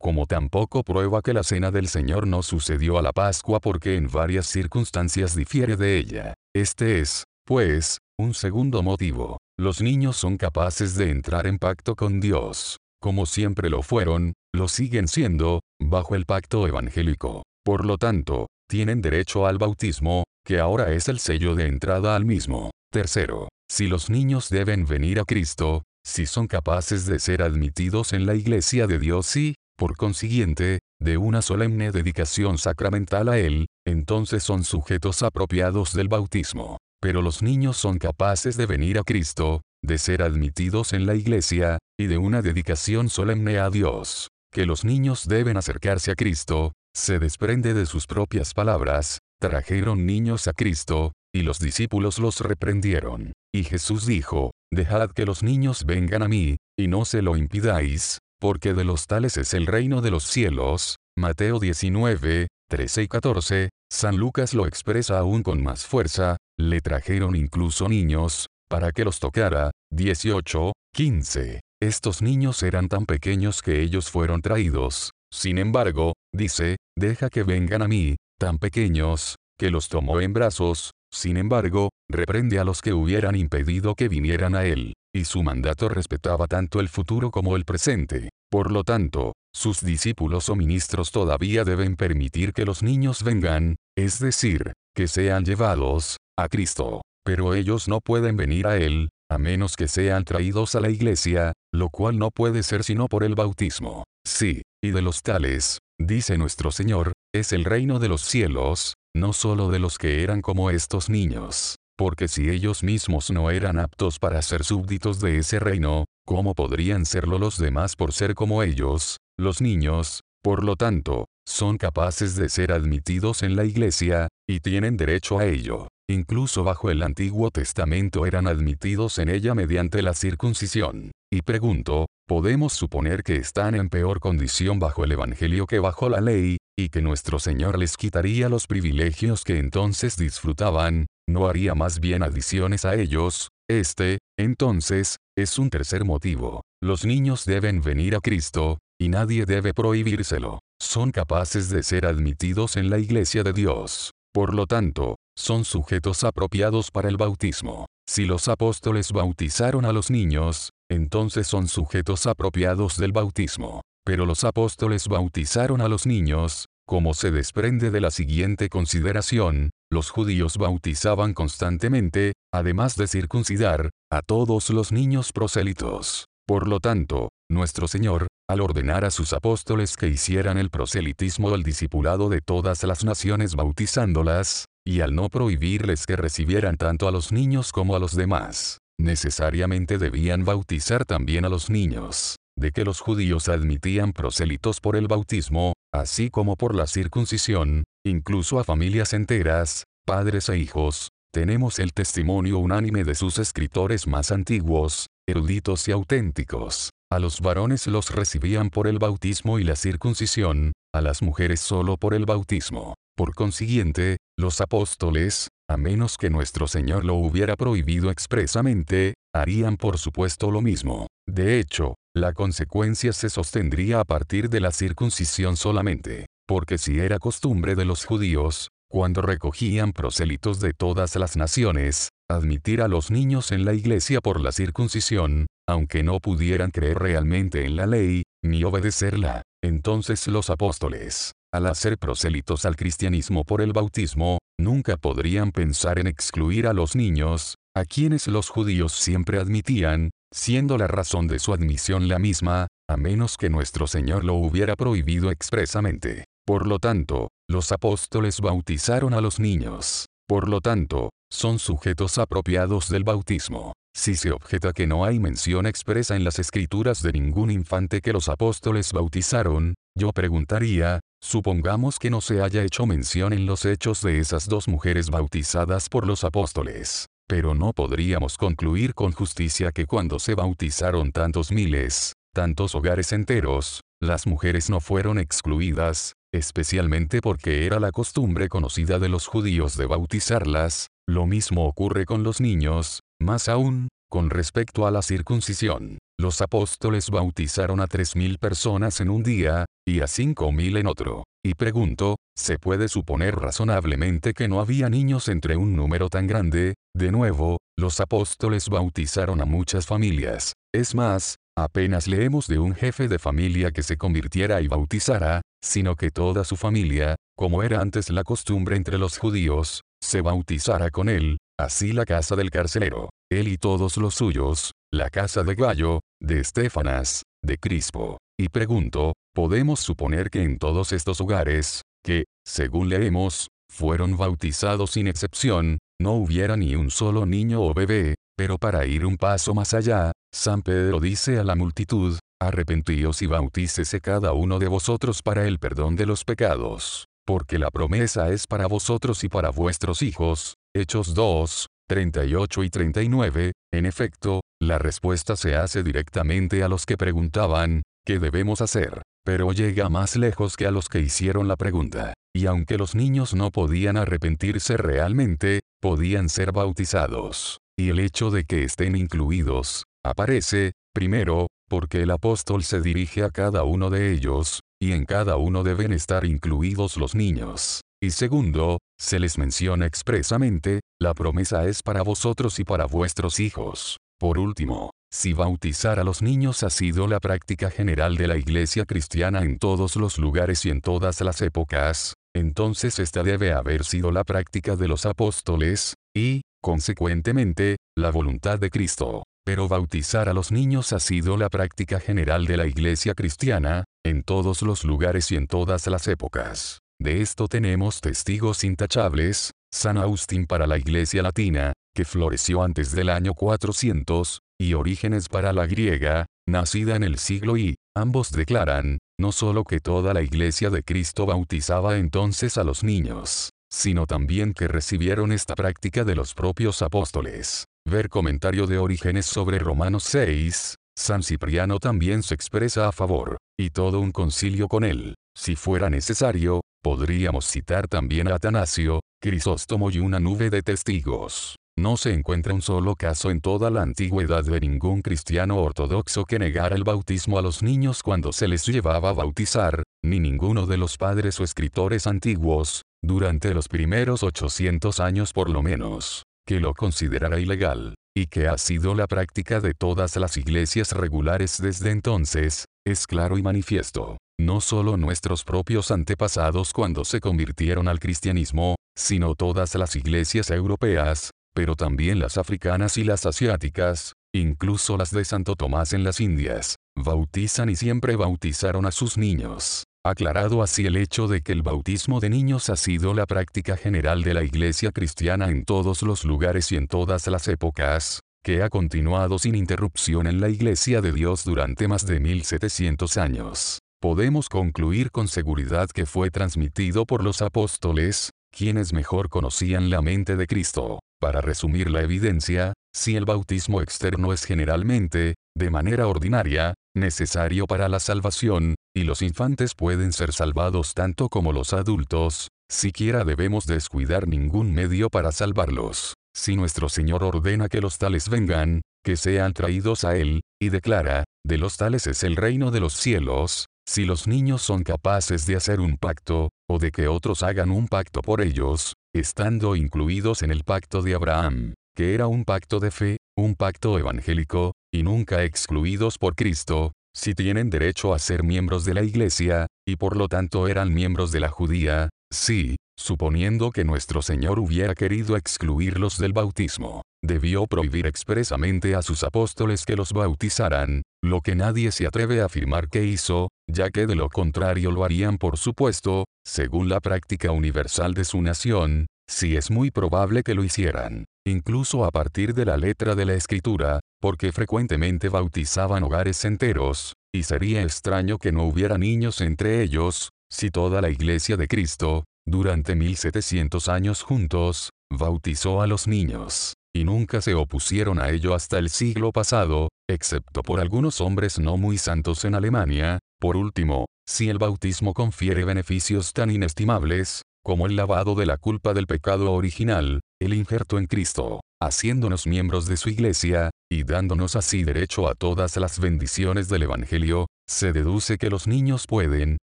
como 0.00 0.26
tampoco 0.26 0.82
prueba 0.82 1.20
que 1.20 1.34
la 1.34 1.42
cena 1.42 1.70
del 1.70 1.86
Señor 1.86 2.26
no 2.26 2.42
sucedió 2.42 2.98
a 2.98 3.02
la 3.02 3.12
Pascua 3.12 3.60
porque 3.60 3.96
en 3.96 4.08
varias 4.10 4.46
circunstancias 4.46 5.36
difiere 5.36 5.76
de 5.76 5.98
ella. 5.98 6.34
Este 6.56 7.00
es, 7.00 7.24
pues, 7.46 7.98
un 8.18 8.32
segundo 8.32 8.82
motivo. 8.82 9.36
Los 9.58 9.82
niños 9.82 10.16
son 10.16 10.38
capaces 10.38 10.94
de 10.94 11.10
entrar 11.10 11.46
en 11.46 11.58
pacto 11.58 11.96
con 11.96 12.18
Dios. 12.18 12.78
Como 12.98 13.26
siempre 13.26 13.68
lo 13.68 13.82
fueron, 13.82 14.32
lo 14.54 14.68
siguen 14.68 15.06
siendo, 15.06 15.60
bajo 15.78 16.14
el 16.14 16.24
pacto 16.24 16.66
evangélico. 16.66 17.42
Por 17.62 17.84
lo 17.84 17.98
tanto, 17.98 18.46
tienen 18.70 19.02
derecho 19.02 19.46
al 19.46 19.58
bautismo, 19.58 20.24
que 20.46 20.60
ahora 20.60 20.92
es 20.92 21.08
el 21.08 21.18
sello 21.18 21.54
de 21.54 21.66
entrada 21.66 22.16
al 22.16 22.24
mismo. 22.24 22.70
Tercero, 22.90 23.48
si 23.70 23.86
los 23.86 24.08
niños 24.08 24.48
deben 24.48 24.86
venir 24.86 25.20
a 25.20 25.24
Cristo, 25.24 25.82
si 26.06 26.24
son 26.24 26.46
capaces 26.46 27.04
de 27.04 27.18
ser 27.18 27.42
admitidos 27.42 28.14
en 28.14 28.24
la 28.24 28.34
iglesia 28.34 28.86
de 28.86 28.98
Dios 28.98 29.36
y, 29.36 29.54
por 29.80 29.96
consiguiente, 29.96 30.80
de 31.00 31.16
una 31.16 31.40
solemne 31.40 31.90
dedicación 31.90 32.58
sacramental 32.58 33.30
a 33.30 33.38
Él, 33.38 33.64
entonces 33.86 34.42
son 34.42 34.62
sujetos 34.62 35.22
apropiados 35.22 35.94
del 35.94 36.08
bautismo. 36.08 36.76
Pero 37.00 37.22
los 37.22 37.40
niños 37.40 37.78
son 37.78 37.96
capaces 37.96 38.58
de 38.58 38.66
venir 38.66 38.98
a 38.98 39.04
Cristo, 39.04 39.62
de 39.82 39.96
ser 39.96 40.22
admitidos 40.22 40.92
en 40.92 41.06
la 41.06 41.14
iglesia, 41.14 41.78
y 41.98 42.08
de 42.08 42.18
una 42.18 42.42
dedicación 42.42 43.08
solemne 43.08 43.58
a 43.58 43.70
Dios. 43.70 44.28
Que 44.52 44.66
los 44.66 44.84
niños 44.84 45.26
deben 45.26 45.56
acercarse 45.56 46.10
a 46.10 46.14
Cristo, 46.14 46.72
se 46.94 47.18
desprende 47.18 47.72
de 47.72 47.86
sus 47.86 48.06
propias 48.06 48.52
palabras, 48.52 49.20
trajeron 49.40 50.04
niños 50.04 50.46
a 50.46 50.52
Cristo, 50.52 51.12
y 51.34 51.40
los 51.40 51.58
discípulos 51.58 52.18
los 52.18 52.40
reprendieron. 52.40 53.32
Y 53.50 53.64
Jesús 53.64 54.04
dijo, 54.04 54.50
Dejad 54.70 55.12
que 55.12 55.24
los 55.24 55.42
niños 55.42 55.86
vengan 55.86 56.22
a 56.22 56.28
mí, 56.28 56.58
y 56.78 56.88
no 56.88 57.06
se 57.06 57.22
lo 57.22 57.38
impidáis, 57.38 58.18
porque 58.40 58.74
de 58.74 58.84
los 58.84 59.06
tales 59.06 59.36
es 59.36 59.54
el 59.54 59.66
reino 59.66 60.00
de 60.00 60.10
los 60.10 60.24
cielos. 60.24 60.96
Mateo 61.16 61.60
19, 61.60 62.48
13 62.68 63.02
y 63.02 63.08
14, 63.08 63.68
San 63.92 64.16
Lucas 64.16 64.54
lo 64.54 64.66
expresa 64.66 65.18
aún 65.18 65.42
con 65.42 65.62
más 65.62 65.86
fuerza, 65.86 66.36
le 66.58 66.80
trajeron 66.80 67.36
incluso 67.36 67.88
niños, 67.88 68.46
para 68.68 68.92
que 68.92 69.04
los 69.04 69.20
tocara. 69.20 69.70
18, 69.92 70.72
15. 70.94 71.60
Estos 71.82 72.22
niños 72.22 72.62
eran 72.62 72.88
tan 72.88 73.06
pequeños 73.06 73.62
que 73.62 73.82
ellos 73.82 74.10
fueron 74.10 74.40
traídos. 74.40 75.10
Sin 75.32 75.58
embargo, 75.58 76.14
dice, 76.32 76.76
deja 76.96 77.28
que 77.30 77.42
vengan 77.42 77.82
a 77.82 77.88
mí, 77.88 78.16
tan 78.38 78.58
pequeños, 78.58 79.36
que 79.58 79.70
los 79.70 79.88
tomó 79.88 80.20
en 80.20 80.32
brazos, 80.32 80.92
sin 81.12 81.36
embargo, 81.36 81.90
reprende 82.08 82.58
a 82.58 82.64
los 82.64 82.82
que 82.82 82.92
hubieran 82.92 83.34
impedido 83.34 83.94
que 83.94 84.08
vinieran 84.08 84.54
a 84.54 84.64
él, 84.64 84.94
y 85.14 85.24
su 85.24 85.42
mandato 85.42 85.88
respetaba 85.88 86.46
tanto 86.46 86.80
el 86.80 86.88
futuro 86.88 87.30
como 87.30 87.56
el 87.56 87.64
presente. 87.64 88.30
Por 88.50 88.70
lo 88.70 88.84
tanto, 88.84 89.34
sus 89.54 89.80
discípulos 89.80 90.48
o 90.48 90.56
ministros 90.56 91.10
todavía 91.10 91.64
deben 91.64 91.96
permitir 91.96 92.52
que 92.52 92.64
los 92.64 92.82
niños 92.82 93.22
vengan, 93.22 93.76
es 93.96 94.18
decir, 94.18 94.72
que 94.94 95.08
sean 95.08 95.44
llevados, 95.44 96.16
a 96.38 96.48
Cristo. 96.48 97.02
Pero 97.24 97.54
ellos 97.54 97.88
no 97.88 98.00
pueden 98.00 98.36
venir 98.36 98.66
a 98.66 98.76
Él, 98.76 99.08
a 99.30 99.38
menos 99.38 99.76
que 99.76 99.88
sean 99.88 100.24
traídos 100.24 100.74
a 100.74 100.80
la 100.80 100.90
iglesia, 100.90 101.52
lo 101.72 101.90
cual 101.90 102.18
no 102.18 102.30
puede 102.30 102.62
ser 102.62 102.82
sino 102.82 103.06
por 103.06 103.24
el 103.24 103.34
bautismo. 103.34 104.04
Sí, 104.26 104.62
y 104.82 104.90
de 104.90 105.02
los 105.02 105.22
tales, 105.22 105.78
dice 106.00 106.38
nuestro 106.38 106.72
Señor, 106.72 107.12
es 107.34 107.52
el 107.52 107.64
reino 107.64 107.98
de 107.98 108.08
los 108.08 108.22
cielos, 108.22 108.94
no 109.14 109.32
solo 109.32 109.70
de 109.70 109.78
los 109.78 109.98
que 109.98 110.22
eran 110.22 110.40
como 110.40 110.70
estos 110.70 111.08
niños, 111.08 111.76
porque 112.00 112.28
si 112.28 112.48
ellos 112.48 112.82
mismos 112.82 113.30
no 113.30 113.50
eran 113.50 113.78
aptos 113.78 114.18
para 114.18 114.40
ser 114.40 114.64
súbditos 114.64 115.20
de 115.20 115.36
ese 115.36 115.60
reino, 115.60 116.06
¿cómo 116.24 116.54
podrían 116.54 117.04
serlo 117.04 117.38
los 117.38 117.58
demás 117.58 117.94
por 117.94 118.14
ser 118.14 118.34
como 118.34 118.62
ellos? 118.62 119.18
Los 119.38 119.60
niños, 119.60 120.22
por 120.42 120.64
lo 120.64 120.76
tanto, 120.76 121.26
son 121.46 121.76
capaces 121.76 122.36
de 122.36 122.48
ser 122.48 122.72
admitidos 122.72 123.42
en 123.42 123.54
la 123.54 123.66
iglesia, 123.66 124.28
y 124.48 124.60
tienen 124.60 124.96
derecho 124.96 125.40
a 125.40 125.44
ello. 125.44 125.88
Incluso 126.10 126.64
bajo 126.64 126.90
el 126.90 127.04
Antiguo 127.04 127.52
Testamento 127.52 128.26
eran 128.26 128.48
admitidos 128.48 129.18
en 129.18 129.28
ella 129.28 129.54
mediante 129.54 130.02
la 130.02 130.12
circuncisión. 130.12 131.12
Y 131.32 131.42
pregunto, 131.42 132.06
¿podemos 132.26 132.72
suponer 132.72 133.22
que 133.22 133.36
están 133.36 133.76
en 133.76 133.88
peor 133.88 134.18
condición 134.18 134.80
bajo 134.80 135.04
el 135.04 135.12
Evangelio 135.12 135.68
que 135.68 135.78
bajo 135.78 136.08
la 136.08 136.20
ley, 136.20 136.56
y 136.76 136.88
que 136.88 137.00
nuestro 137.00 137.38
Señor 137.38 137.78
les 137.78 137.96
quitaría 137.96 138.48
los 138.48 138.66
privilegios 138.66 139.44
que 139.44 139.58
entonces 139.58 140.16
disfrutaban, 140.16 141.06
no 141.28 141.46
haría 141.46 141.76
más 141.76 142.00
bien 142.00 142.24
adiciones 142.24 142.84
a 142.84 142.96
ellos? 142.96 143.50
Este, 143.70 144.18
entonces, 144.36 145.18
es 145.38 145.60
un 145.60 145.70
tercer 145.70 146.04
motivo. 146.04 146.62
Los 146.82 147.04
niños 147.04 147.44
deben 147.44 147.82
venir 147.82 148.16
a 148.16 148.20
Cristo, 148.20 148.78
y 149.00 149.10
nadie 149.10 149.46
debe 149.46 149.74
prohibírselo. 149.74 150.58
Son 150.82 151.12
capaces 151.12 151.70
de 151.70 151.84
ser 151.84 152.04
admitidos 152.04 152.76
en 152.76 152.90
la 152.90 152.98
iglesia 152.98 153.44
de 153.44 153.52
Dios. 153.52 154.10
Por 154.32 154.54
lo 154.54 154.66
tanto, 154.66 155.16
son 155.40 155.64
sujetos 155.64 156.22
apropiados 156.22 156.90
para 156.90 157.08
el 157.08 157.16
bautismo. 157.16 157.86
Si 158.08 158.24
los 158.24 158.48
apóstoles 158.48 159.12
bautizaron 159.12 159.84
a 159.84 159.92
los 159.92 160.10
niños, 160.10 160.70
entonces 160.90 161.46
son 161.46 161.68
sujetos 161.68 162.26
apropiados 162.26 162.98
del 162.98 163.12
bautismo. 163.12 163.80
Pero 164.04 164.26
los 164.26 164.44
apóstoles 164.44 165.08
bautizaron 165.08 165.80
a 165.80 165.88
los 165.88 166.06
niños, 166.06 166.66
como 166.86 167.14
se 167.14 167.30
desprende 167.30 167.90
de 167.90 168.00
la 168.00 168.10
siguiente 168.10 168.68
consideración, 168.68 169.70
los 169.92 170.10
judíos 170.10 170.56
bautizaban 170.56 171.34
constantemente, 171.34 172.32
además 172.52 172.96
de 172.96 173.06
circuncidar, 173.06 173.90
a 174.10 174.22
todos 174.22 174.70
los 174.70 174.92
niños 174.92 175.32
prosélitos. 175.32 176.26
Por 176.46 176.66
lo 176.66 176.80
tanto, 176.80 177.28
nuestro 177.48 177.86
Señor, 177.86 178.26
al 178.48 178.60
ordenar 178.60 179.04
a 179.04 179.12
sus 179.12 179.32
apóstoles 179.32 179.96
que 179.96 180.08
hicieran 180.08 180.58
el 180.58 180.70
proselitismo 180.70 181.52
del 181.52 181.62
discipulado 181.62 182.28
de 182.28 182.40
todas 182.40 182.82
las 182.82 183.04
naciones 183.04 183.54
bautizándolas, 183.54 184.64
y 184.86 185.00
al 185.00 185.14
no 185.14 185.28
prohibirles 185.28 186.06
que 186.06 186.16
recibieran 186.16 186.76
tanto 186.76 187.08
a 187.08 187.10
los 187.10 187.32
niños 187.32 187.72
como 187.72 187.96
a 187.96 187.98
los 187.98 188.14
demás, 188.16 188.78
necesariamente 188.98 189.98
debían 189.98 190.44
bautizar 190.44 191.04
también 191.04 191.44
a 191.44 191.48
los 191.48 191.70
niños, 191.70 192.36
de 192.56 192.72
que 192.72 192.84
los 192.84 193.00
judíos 193.00 193.48
admitían 193.48 194.12
prosélitos 194.12 194.80
por 194.80 194.96
el 194.96 195.08
bautismo, 195.08 195.72
así 195.92 196.30
como 196.30 196.56
por 196.56 196.74
la 196.74 196.86
circuncisión, 196.86 197.84
incluso 198.04 198.58
a 198.58 198.64
familias 198.64 199.12
enteras, 199.12 199.84
padres 200.06 200.48
e 200.48 200.58
hijos, 200.58 201.08
tenemos 201.32 201.78
el 201.78 201.92
testimonio 201.92 202.58
unánime 202.58 203.04
de 203.04 203.14
sus 203.14 203.38
escritores 203.38 204.08
más 204.08 204.32
antiguos, 204.32 205.06
eruditos 205.28 205.86
y 205.86 205.92
auténticos. 205.92 206.90
A 207.12 207.20
los 207.20 207.40
varones 207.40 207.86
los 207.86 208.10
recibían 208.10 208.70
por 208.70 208.88
el 208.88 208.98
bautismo 208.98 209.58
y 209.58 209.64
la 209.64 209.76
circuncisión, 209.76 210.72
a 210.92 211.00
las 211.00 211.22
mujeres 211.22 211.60
solo 211.60 211.96
por 211.96 212.14
el 212.14 212.24
bautismo. 212.24 212.94
Por 213.16 213.34
consiguiente, 213.34 214.16
los 214.40 214.60
apóstoles, 214.60 215.48
a 215.68 215.76
menos 215.76 216.16
que 216.16 216.30
nuestro 216.30 216.66
Señor 216.66 217.04
lo 217.04 217.14
hubiera 217.14 217.56
prohibido 217.56 218.10
expresamente, 218.10 219.14
harían 219.34 219.76
por 219.76 219.98
supuesto 219.98 220.50
lo 220.50 220.60
mismo. 220.60 221.06
De 221.28 221.60
hecho, 221.60 221.94
la 222.14 222.32
consecuencia 222.32 223.12
se 223.12 223.30
sostendría 223.30 224.00
a 224.00 224.04
partir 224.04 224.50
de 224.50 224.60
la 224.60 224.72
circuncisión 224.72 225.56
solamente, 225.56 226.26
porque 226.48 226.78
si 226.78 226.98
era 226.98 227.20
costumbre 227.20 227.76
de 227.76 227.84
los 227.84 228.04
judíos, 228.04 228.68
cuando 228.90 229.22
recogían 229.22 229.92
prosélitos 229.92 230.58
de 230.58 230.72
todas 230.72 231.14
las 231.14 231.36
naciones, 231.36 232.08
admitir 232.28 232.82
a 232.82 232.88
los 232.88 233.12
niños 233.12 233.52
en 233.52 233.64
la 233.64 233.74
iglesia 233.74 234.20
por 234.20 234.40
la 234.40 234.50
circuncisión, 234.50 235.46
aunque 235.68 236.02
no 236.02 236.18
pudieran 236.18 236.72
creer 236.72 236.98
realmente 236.98 237.64
en 237.64 237.76
la 237.76 237.86
ley, 237.86 238.24
ni 238.42 238.64
obedecerla. 238.64 239.42
Entonces 239.62 240.26
los 240.26 240.50
apóstoles, 240.50 241.32
al 241.52 241.66
hacer 241.66 241.98
prosélitos 241.98 242.64
al 242.64 242.76
cristianismo 242.76 243.44
por 243.44 243.60
el 243.60 243.72
bautismo, 243.72 244.38
nunca 244.58 244.96
podrían 244.96 245.52
pensar 245.52 245.98
en 245.98 246.06
excluir 246.06 246.66
a 246.66 246.72
los 246.72 246.94
niños, 246.94 247.56
a 247.74 247.84
quienes 247.84 248.26
los 248.28 248.48
judíos 248.48 248.92
siempre 248.92 249.38
admitían, 249.38 250.10
siendo 250.32 250.78
la 250.78 250.86
razón 250.86 251.26
de 251.26 251.38
su 251.38 251.52
admisión 251.52 252.08
la 252.08 252.18
misma, 252.18 252.68
a 252.88 252.96
menos 252.96 253.36
que 253.36 253.50
nuestro 253.50 253.86
Señor 253.86 254.24
lo 254.24 254.34
hubiera 254.34 254.76
prohibido 254.76 255.30
expresamente. 255.30 256.24
Por 256.46 256.66
lo 256.66 256.78
tanto, 256.78 257.28
los 257.48 257.72
apóstoles 257.72 258.40
bautizaron 258.40 259.14
a 259.14 259.20
los 259.20 259.38
niños. 259.38 260.06
Por 260.28 260.48
lo 260.48 260.60
tanto, 260.60 261.10
son 261.32 261.58
sujetos 261.58 262.18
apropiados 262.18 262.88
del 262.88 263.04
bautismo. 263.04 263.72
Si 263.96 264.14
se 264.14 264.30
objeta 264.30 264.72
que 264.72 264.86
no 264.86 265.04
hay 265.04 265.18
mención 265.18 265.66
expresa 265.66 266.14
en 266.14 266.22
las 266.22 266.38
escrituras 266.38 267.02
de 267.02 267.12
ningún 267.12 267.50
infante 267.50 268.00
que 268.00 268.12
los 268.12 268.28
apóstoles 268.28 268.92
bautizaron, 268.92 269.74
yo 269.98 270.12
preguntaría, 270.12 271.00
supongamos 271.22 271.98
que 271.98 272.10
no 272.10 272.20
se 272.20 272.42
haya 272.42 272.62
hecho 272.62 272.86
mención 272.86 273.32
en 273.32 273.46
los 273.46 273.64
hechos 273.64 274.02
de 274.02 274.18
esas 274.18 274.48
dos 274.48 274.68
mujeres 274.68 275.10
bautizadas 275.10 275.88
por 275.88 276.06
los 276.06 276.24
apóstoles. 276.24 277.06
Pero 277.28 277.54
no 277.54 277.72
podríamos 277.72 278.36
concluir 278.36 278.94
con 278.94 279.12
justicia 279.12 279.70
que 279.70 279.86
cuando 279.86 280.18
se 280.18 280.34
bautizaron 280.34 281.12
tantos 281.12 281.52
miles, 281.52 282.14
tantos 282.34 282.74
hogares 282.74 283.12
enteros, 283.12 283.82
las 284.00 284.26
mujeres 284.26 284.70
no 284.70 284.80
fueron 284.80 285.18
excluidas, 285.18 286.14
especialmente 286.32 287.20
porque 287.20 287.66
era 287.66 287.78
la 287.78 287.92
costumbre 287.92 288.48
conocida 288.48 288.98
de 288.98 289.08
los 289.08 289.26
judíos 289.26 289.76
de 289.76 289.86
bautizarlas, 289.86 290.88
lo 291.08 291.26
mismo 291.26 291.66
ocurre 291.66 292.06
con 292.06 292.22
los 292.22 292.40
niños, 292.40 293.00
más 293.20 293.48
aún, 293.48 293.88
con 294.08 294.30
respecto 294.30 294.86
a 294.86 294.90
la 294.90 295.02
circuncisión. 295.02 295.98
Los 296.20 296.42
apóstoles 296.42 297.08
bautizaron 297.08 297.80
a 297.80 297.86
tres 297.86 298.14
mil 298.14 298.36
personas 298.36 299.00
en 299.00 299.08
un 299.08 299.22
día, 299.22 299.64
y 299.88 300.00
a 300.00 300.06
cinco 300.06 300.52
mil 300.52 300.76
en 300.76 300.86
otro. 300.86 301.24
Y 301.42 301.54
pregunto, 301.54 302.16
¿se 302.36 302.58
puede 302.58 302.88
suponer 302.88 303.36
razonablemente 303.36 304.34
que 304.34 304.46
no 304.46 304.60
había 304.60 304.90
niños 304.90 305.28
entre 305.28 305.56
un 305.56 305.74
número 305.74 306.10
tan 306.10 306.26
grande? 306.26 306.74
De 306.94 307.10
nuevo, 307.10 307.56
los 307.78 308.00
apóstoles 308.00 308.68
bautizaron 308.68 309.40
a 309.40 309.46
muchas 309.46 309.86
familias. 309.86 310.52
Es 310.74 310.94
más, 310.94 311.36
apenas 311.56 312.06
leemos 312.06 312.48
de 312.48 312.58
un 312.58 312.74
jefe 312.74 313.08
de 313.08 313.18
familia 313.18 313.70
que 313.70 313.82
se 313.82 313.96
convirtiera 313.96 314.60
y 314.60 314.68
bautizara, 314.68 315.40
sino 315.64 315.96
que 315.96 316.10
toda 316.10 316.44
su 316.44 316.56
familia, 316.56 317.16
como 317.34 317.62
era 317.62 317.80
antes 317.80 318.10
la 318.10 318.24
costumbre 318.24 318.76
entre 318.76 318.98
los 318.98 319.16
judíos, 319.16 319.80
se 320.02 320.20
bautizara 320.20 320.90
con 320.90 321.08
él, 321.08 321.38
así 321.58 321.94
la 321.94 322.04
casa 322.04 322.36
del 322.36 322.50
carcelero, 322.50 323.08
él 323.30 323.48
y 323.48 323.56
todos 323.56 323.96
los 323.96 324.14
suyos, 324.14 324.72
la 324.92 325.08
casa 325.08 325.44
de 325.44 325.54
Gallo, 325.54 326.00
de 326.20 326.40
Estefanas, 326.40 327.22
de 327.44 327.58
Crispo. 327.58 328.18
Y 328.38 328.48
pregunto, 328.48 329.12
podemos 329.34 329.80
suponer 329.80 330.30
que 330.30 330.42
en 330.42 330.58
todos 330.58 330.92
estos 330.92 331.20
hogares, 331.20 331.82
que, 332.04 332.24
según 332.44 332.88
leemos, 332.88 333.48
fueron 333.70 334.16
bautizados 334.16 334.92
sin 334.92 335.06
excepción, 335.06 335.78
no 336.00 336.14
hubiera 336.14 336.56
ni 336.56 336.74
un 336.74 336.90
solo 336.90 337.24
niño 337.24 337.62
o 337.62 337.72
bebé, 337.72 338.16
pero 338.36 338.58
para 338.58 338.84
ir 338.86 339.06
un 339.06 339.16
paso 339.16 339.54
más 339.54 339.74
allá, 339.74 340.10
San 340.34 340.62
Pedro 340.62 340.98
dice 340.98 341.38
a 341.38 341.44
la 341.44 341.54
multitud, 341.54 342.18
arrepentíos 342.40 343.22
y 343.22 343.26
bautícese 343.26 344.00
cada 344.00 344.32
uno 344.32 344.58
de 344.58 344.66
vosotros 344.66 345.22
para 345.22 345.46
el 345.46 345.58
perdón 345.58 345.94
de 345.94 346.06
los 346.06 346.24
pecados, 346.24 347.04
porque 347.24 347.58
la 347.58 347.70
promesa 347.70 348.30
es 348.30 348.46
para 348.46 348.66
vosotros 348.66 349.22
y 349.22 349.28
para 349.28 349.50
vuestros 349.50 350.02
hijos. 350.02 350.54
Hechos 350.74 351.14
2, 351.14 351.66
38 351.90 352.62
y 352.62 352.70
39, 352.70 353.52
en 353.72 353.84
efecto, 353.84 354.42
la 354.62 354.78
respuesta 354.78 355.34
se 355.34 355.56
hace 355.56 355.82
directamente 355.82 356.62
a 356.62 356.68
los 356.68 356.86
que 356.86 356.96
preguntaban, 356.96 357.82
¿qué 358.06 358.20
debemos 358.20 358.60
hacer? 358.60 359.02
Pero 359.24 359.50
llega 359.52 359.88
más 359.88 360.14
lejos 360.14 360.56
que 360.56 360.66
a 360.66 360.70
los 360.70 360.88
que 360.88 361.00
hicieron 361.00 361.48
la 361.48 361.56
pregunta. 361.56 362.14
Y 362.32 362.46
aunque 362.46 362.78
los 362.78 362.94
niños 362.94 363.34
no 363.34 363.50
podían 363.50 363.96
arrepentirse 363.96 364.76
realmente, 364.76 365.62
podían 365.80 366.28
ser 366.28 366.52
bautizados. 366.52 367.58
Y 367.76 367.88
el 367.88 367.98
hecho 367.98 368.30
de 368.30 368.44
que 368.44 368.62
estén 368.62 368.94
incluidos, 368.94 369.82
aparece, 370.04 370.74
primero, 370.94 371.48
porque 371.68 372.02
el 372.02 372.12
apóstol 372.12 372.62
se 372.62 372.80
dirige 372.80 373.24
a 373.24 373.30
cada 373.30 373.64
uno 373.64 373.90
de 373.90 374.12
ellos, 374.12 374.60
y 374.80 374.92
en 374.92 375.04
cada 375.04 375.36
uno 375.36 375.62
deben 375.62 375.92
estar 375.92 376.24
incluidos 376.24 376.96
los 376.96 377.14
niños. 377.14 377.82
Y 378.02 378.10
segundo, 378.10 378.78
se 378.98 379.20
les 379.20 379.36
menciona 379.36 379.86
expresamente, 379.86 380.80
la 380.98 381.12
promesa 381.12 381.66
es 381.66 381.82
para 381.82 382.02
vosotros 382.02 382.58
y 382.58 382.64
para 382.64 382.86
vuestros 382.86 383.40
hijos. 383.40 383.98
Por 384.18 384.38
último, 384.38 384.90
si 385.12 385.32
bautizar 385.32 385.98
a 385.98 386.04
los 386.04 386.22
niños 386.22 386.62
ha 386.62 386.70
sido 386.70 387.06
la 387.06 387.20
práctica 387.20 387.70
general 387.70 388.16
de 388.16 388.28
la 388.28 388.36
Iglesia 388.36 388.86
cristiana 388.86 389.42
en 389.42 389.58
todos 389.58 389.96
los 389.96 390.18
lugares 390.18 390.64
y 390.64 390.70
en 390.70 390.80
todas 390.80 391.20
las 391.20 391.42
épocas, 391.42 392.14
entonces 392.34 392.98
esta 392.98 393.22
debe 393.22 393.52
haber 393.52 393.84
sido 393.84 394.12
la 394.12 394.24
práctica 394.24 394.76
de 394.76 394.88
los 394.88 395.04
apóstoles, 395.04 395.94
y, 396.16 396.42
consecuentemente, 396.62 397.76
la 397.96 398.10
voluntad 398.10 398.58
de 398.58 398.70
Cristo. 398.70 399.24
Pero 399.50 399.66
bautizar 399.66 400.28
a 400.28 400.32
los 400.32 400.52
niños 400.52 400.92
ha 400.92 401.00
sido 401.00 401.36
la 401.36 401.48
práctica 401.48 401.98
general 401.98 402.46
de 402.46 402.56
la 402.56 402.68
Iglesia 402.68 403.14
cristiana, 403.14 403.82
en 404.06 404.22
todos 404.22 404.62
los 404.62 404.84
lugares 404.84 405.32
y 405.32 405.36
en 405.36 405.48
todas 405.48 405.88
las 405.88 406.06
épocas. 406.06 406.78
De 407.00 407.20
esto 407.20 407.48
tenemos 407.48 408.00
testigos 408.00 408.62
intachables, 408.62 409.50
San 409.74 409.98
Agustín 409.98 410.46
para 410.46 410.68
la 410.68 410.78
Iglesia 410.78 411.24
latina, 411.24 411.72
que 411.96 412.04
floreció 412.04 412.62
antes 412.62 412.92
del 412.92 413.08
año 413.08 413.34
400, 413.34 414.38
y 414.56 414.74
Orígenes 414.74 415.28
para 415.28 415.52
la 415.52 415.66
griega, 415.66 416.26
nacida 416.48 416.94
en 416.94 417.02
el 417.02 417.18
siglo 417.18 417.56
I, 417.56 417.74
ambos 417.96 418.30
declaran, 418.30 418.98
no 419.18 419.32
solo 419.32 419.64
que 419.64 419.80
toda 419.80 420.14
la 420.14 420.22
Iglesia 420.22 420.70
de 420.70 420.84
Cristo 420.84 421.26
bautizaba 421.26 421.98
entonces 421.98 422.56
a 422.56 422.62
los 422.62 422.84
niños, 422.84 423.50
sino 423.68 424.06
también 424.06 424.54
que 424.54 424.68
recibieron 424.68 425.32
esta 425.32 425.56
práctica 425.56 426.04
de 426.04 426.14
los 426.14 426.34
propios 426.34 426.82
apóstoles. 426.82 427.64
Ver 427.86 428.08
comentario 428.08 428.66
de 428.66 428.78
Orígenes 428.78 429.26
sobre 429.26 429.58
Romanos 429.58 430.04
6, 430.04 430.76
San 430.96 431.22
Cipriano 431.22 431.78
también 431.78 432.22
se 432.22 432.34
expresa 432.34 432.86
a 432.86 432.92
favor, 432.92 433.38
y 433.58 433.70
todo 433.70 434.00
un 434.00 434.12
concilio 434.12 434.68
con 434.68 434.84
él. 434.84 435.14
Si 435.34 435.56
fuera 435.56 435.88
necesario, 435.88 436.60
podríamos 436.82 437.46
citar 437.46 437.88
también 437.88 438.28
a 438.28 438.34
Atanasio, 438.34 439.00
Crisóstomo 439.22 439.90
y 439.90 439.98
una 439.98 440.20
nube 440.20 440.50
de 440.50 440.62
testigos. 440.62 441.56
No 441.78 441.96
se 441.96 442.12
encuentra 442.12 442.52
un 442.52 442.60
solo 442.60 442.94
caso 442.94 443.30
en 443.30 443.40
toda 443.40 443.70
la 443.70 443.80
antigüedad 443.80 444.44
de 444.44 444.60
ningún 444.60 445.00
cristiano 445.00 445.56
ortodoxo 445.56 446.26
que 446.26 446.38
negara 446.38 446.76
el 446.76 446.84
bautismo 446.84 447.38
a 447.38 447.42
los 447.42 447.62
niños 447.62 448.02
cuando 448.02 448.32
se 448.32 448.48
les 448.48 448.66
llevaba 448.66 449.10
a 449.10 449.14
bautizar, 449.14 449.82
ni 450.04 450.20
ninguno 450.20 450.66
de 450.66 450.76
los 450.76 450.98
padres 450.98 451.40
o 451.40 451.44
escritores 451.44 452.06
antiguos, 452.06 452.82
durante 453.02 453.54
los 453.54 453.68
primeros 453.68 454.22
800 454.22 455.00
años 455.00 455.32
por 455.32 455.48
lo 455.48 455.62
menos, 455.62 456.24
que 456.50 456.58
lo 456.58 456.74
considerara 456.74 457.38
ilegal, 457.38 457.94
y 458.12 458.26
que 458.26 458.48
ha 458.48 458.58
sido 458.58 458.96
la 458.96 459.06
práctica 459.06 459.60
de 459.60 459.72
todas 459.72 460.16
las 460.16 460.36
iglesias 460.36 460.90
regulares 460.90 461.62
desde 461.62 461.92
entonces, 461.92 462.64
es 462.84 463.06
claro 463.06 463.38
y 463.38 463.42
manifiesto. 463.44 464.16
No 464.40 464.60
solo 464.60 464.96
nuestros 464.96 465.44
propios 465.44 465.92
antepasados 465.92 466.72
cuando 466.72 467.04
se 467.04 467.20
convirtieron 467.20 467.86
al 467.86 468.00
cristianismo, 468.00 468.74
sino 468.96 469.36
todas 469.36 469.76
las 469.76 469.94
iglesias 469.94 470.50
europeas, 470.50 471.30
pero 471.54 471.76
también 471.76 472.18
las 472.18 472.36
africanas 472.36 472.98
y 472.98 473.04
las 473.04 473.26
asiáticas, 473.26 474.14
incluso 474.34 474.96
las 474.96 475.12
de 475.12 475.24
Santo 475.24 475.54
Tomás 475.54 475.92
en 475.92 476.02
las 476.02 476.20
Indias, 476.20 476.74
bautizan 476.96 477.70
y 477.70 477.76
siempre 477.76 478.16
bautizaron 478.16 478.86
a 478.86 478.90
sus 478.90 479.16
niños. 479.16 479.84
Aclarado 480.02 480.62
así 480.62 480.86
el 480.86 480.96
hecho 480.96 481.28
de 481.28 481.42
que 481.42 481.52
el 481.52 481.60
bautismo 481.60 482.20
de 482.20 482.30
niños 482.30 482.70
ha 482.70 482.76
sido 482.76 483.12
la 483.12 483.26
práctica 483.26 483.76
general 483.76 484.22
de 484.22 484.32
la 484.32 484.42
Iglesia 484.42 484.92
cristiana 484.92 485.50
en 485.50 485.66
todos 485.66 486.02
los 486.02 486.24
lugares 486.24 486.72
y 486.72 486.76
en 486.76 486.86
todas 486.86 487.26
las 487.26 487.48
épocas, 487.48 488.20
que 488.42 488.62
ha 488.62 488.70
continuado 488.70 489.38
sin 489.38 489.54
interrupción 489.54 490.26
en 490.26 490.40
la 490.40 490.48
Iglesia 490.48 491.02
de 491.02 491.12
Dios 491.12 491.44
durante 491.44 491.86
más 491.86 492.06
de 492.06 492.18
1700 492.18 493.18
años. 493.18 493.80
Podemos 494.00 494.48
concluir 494.48 495.10
con 495.10 495.28
seguridad 495.28 495.90
que 495.90 496.06
fue 496.06 496.30
transmitido 496.30 497.04
por 497.04 497.22
los 497.22 497.42
apóstoles, 497.42 498.30
quienes 498.50 498.94
mejor 498.94 499.28
conocían 499.28 499.90
la 499.90 500.00
mente 500.00 500.36
de 500.36 500.46
Cristo. 500.46 501.00
Para 501.20 501.42
resumir 501.42 501.90
la 501.90 502.00
evidencia, 502.00 502.72
si 502.94 503.16
el 503.16 503.26
bautismo 503.26 503.82
externo 503.82 504.32
es 504.32 504.46
generalmente, 504.46 505.34
de 505.54 505.70
manera 505.70 506.06
ordinaria, 506.06 506.72
necesario 506.96 507.66
para 507.66 507.90
la 507.90 508.00
salvación, 508.00 508.76
y 508.94 509.04
los 509.04 509.22
infantes 509.22 509.74
pueden 509.74 510.12
ser 510.12 510.32
salvados 510.32 510.94
tanto 510.94 511.28
como 511.28 511.52
los 511.52 511.72
adultos, 511.72 512.48
siquiera 512.68 513.24
debemos 513.24 513.66
descuidar 513.66 514.26
ningún 514.26 514.72
medio 514.72 515.10
para 515.10 515.32
salvarlos. 515.32 516.14
Si 516.34 516.56
nuestro 516.56 516.88
Señor 516.88 517.24
ordena 517.24 517.68
que 517.68 517.80
los 517.80 517.98
tales 517.98 518.28
vengan, 518.28 518.82
que 519.04 519.16
sean 519.16 519.52
traídos 519.52 520.04
a 520.04 520.16
Él, 520.16 520.42
y 520.60 520.68
declara, 520.68 521.24
de 521.44 521.58
los 521.58 521.76
tales 521.76 522.06
es 522.06 522.22
el 522.22 522.36
reino 522.36 522.70
de 522.70 522.80
los 522.80 522.94
cielos, 522.94 523.66
si 523.88 524.04
los 524.04 524.26
niños 524.26 524.62
son 524.62 524.82
capaces 524.82 525.46
de 525.46 525.56
hacer 525.56 525.80
un 525.80 525.96
pacto, 525.96 526.50
o 526.68 526.78
de 526.78 526.92
que 526.92 527.08
otros 527.08 527.42
hagan 527.42 527.70
un 527.70 527.88
pacto 527.88 528.22
por 528.22 528.40
ellos, 528.40 528.94
estando 529.14 529.74
incluidos 529.74 530.42
en 530.42 530.52
el 530.52 530.62
pacto 530.62 531.02
de 531.02 531.14
Abraham, 531.14 531.74
que 531.96 532.14
era 532.14 532.28
un 532.28 532.44
pacto 532.44 532.78
de 532.78 532.90
fe, 532.90 533.16
un 533.36 533.54
pacto 533.56 533.98
evangélico, 533.98 534.72
y 534.92 535.02
nunca 535.02 535.42
excluidos 535.42 536.18
por 536.18 536.36
Cristo, 536.36 536.92
si 537.14 537.34
tienen 537.34 537.70
derecho 537.70 538.14
a 538.14 538.18
ser 538.18 538.42
miembros 538.42 538.84
de 538.84 538.94
la 538.94 539.02
Iglesia, 539.02 539.66
y 539.86 539.96
por 539.96 540.16
lo 540.16 540.28
tanto 540.28 540.68
eran 540.68 540.92
miembros 540.94 541.32
de 541.32 541.40
la 541.40 541.48
judía, 541.48 542.08
sí, 542.32 542.76
suponiendo 542.98 543.70
que 543.70 543.84
nuestro 543.84 544.22
Señor 544.22 544.58
hubiera 544.58 544.94
querido 544.94 545.36
excluirlos 545.36 546.18
del 546.18 546.32
bautismo, 546.32 547.02
debió 547.22 547.66
prohibir 547.66 548.06
expresamente 548.06 548.94
a 548.94 549.02
sus 549.02 549.24
apóstoles 549.24 549.84
que 549.84 549.96
los 549.96 550.12
bautizaran, 550.12 551.02
lo 551.22 551.40
que 551.40 551.54
nadie 551.54 551.92
se 551.92 552.06
atreve 552.06 552.40
a 552.40 552.46
afirmar 552.46 552.88
que 552.88 553.04
hizo, 553.04 553.48
ya 553.68 553.90
que 553.90 554.06
de 554.06 554.16
lo 554.16 554.28
contrario 554.28 554.90
lo 554.90 555.04
harían 555.04 555.38
por 555.38 555.56
supuesto, 555.56 556.24
según 556.46 556.88
la 556.88 557.00
práctica 557.00 557.52
universal 557.52 558.14
de 558.14 558.24
su 558.24 558.40
nación, 558.42 559.06
si 559.28 559.56
es 559.56 559.70
muy 559.70 559.90
probable 559.90 560.42
que 560.42 560.54
lo 560.54 560.64
hicieran, 560.64 561.24
incluso 561.46 562.04
a 562.04 562.10
partir 562.10 562.54
de 562.54 562.64
la 562.64 562.76
letra 562.76 563.14
de 563.14 563.24
la 563.24 563.34
escritura, 563.34 564.00
porque 564.20 564.52
frecuentemente 564.52 565.28
bautizaban 565.28 566.02
hogares 566.02 566.44
enteros, 566.44 567.14
y 567.34 567.44
sería 567.44 567.82
extraño 567.82 568.38
que 568.38 568.52
no 568.52 568.64
hubiera 568.64 568.98
niños 568.98 569.40
entre 569.40 569.82
ellos, 569.82 570.30
si 570.50 570.70
toda 570.70 571.00
la 571.00 571.10
iglesia 571.10 571.56
de 571.56 571.68
Cristo, 571.68 572.24
durante 572.46 572.94
1700 572.94 573.88
años 573.88 574.22
juntos, 574.22 574.90
bautizó 575.12 575.82
a 575.82 575.86
los 575.86 576.06
niños, 576.06 576.74
y 576.94 577.04
nunca 577.04 577.40
se 577.40 577.54
opusieron 577.54 578.20
a 578.20 578.30
ello 578.30 578.54
hasta 578.54 578.78
el 578.78 578.90
siglo 578.90 579.32
pasado, 579.32 579.88
excepto 580.08 580.62
por 580.62 580.80
algunos 580.80 581.20
hombres 581.20 581.58
no 581.58 581.76
muy 581.76 581.98
santos 581.98 582.44
en 582.44 582.54
Alemania, 582.54 583.18
por 583.40 583.56
último, 583.56 584.06
si 584.28 584.48
el 584.48 584.58
bautismo 584.58 585.14
confiere 585.14 585.64
beneficios 585.64 586.32
tan 586.32 586.50
inestimables, 586.50 587.42
como 587.64 587.86
el 587.86 587.96
lavado 587.96 588.34
de 588.34 588.46
la 588.46 588.56
culpa 588.58 588.94
del 588.94 589.06
pecado 589.06 589.52
original, 589.52 590.20
el 590.40 590.54
injerto 590.54 590.98
en 590.98 591.06
Cristo, 591.06 591.60
haciéndonos 591.80 592.46
miembros 592.46 592.86
de 592.86 592.96
su 592.96 593.10
iglesia, 593.10 593.70
y 593.90 594.04
dándonos 594.04 594.56
así 594.56 594.84
derecho 594.84 595.28
a 595.28 595.34
todas 595.34 595.76
las 595.76 596.00
bendiciones 596.00 596.68
del 596.68 596.84
Evangelio, 596.84 597.46
se 597.68 597.92
deduce 597.92 598.38
que 598.38 598.50
los 598.50 598.66
niños 598.66 599.06
pueden, 599.06 599.58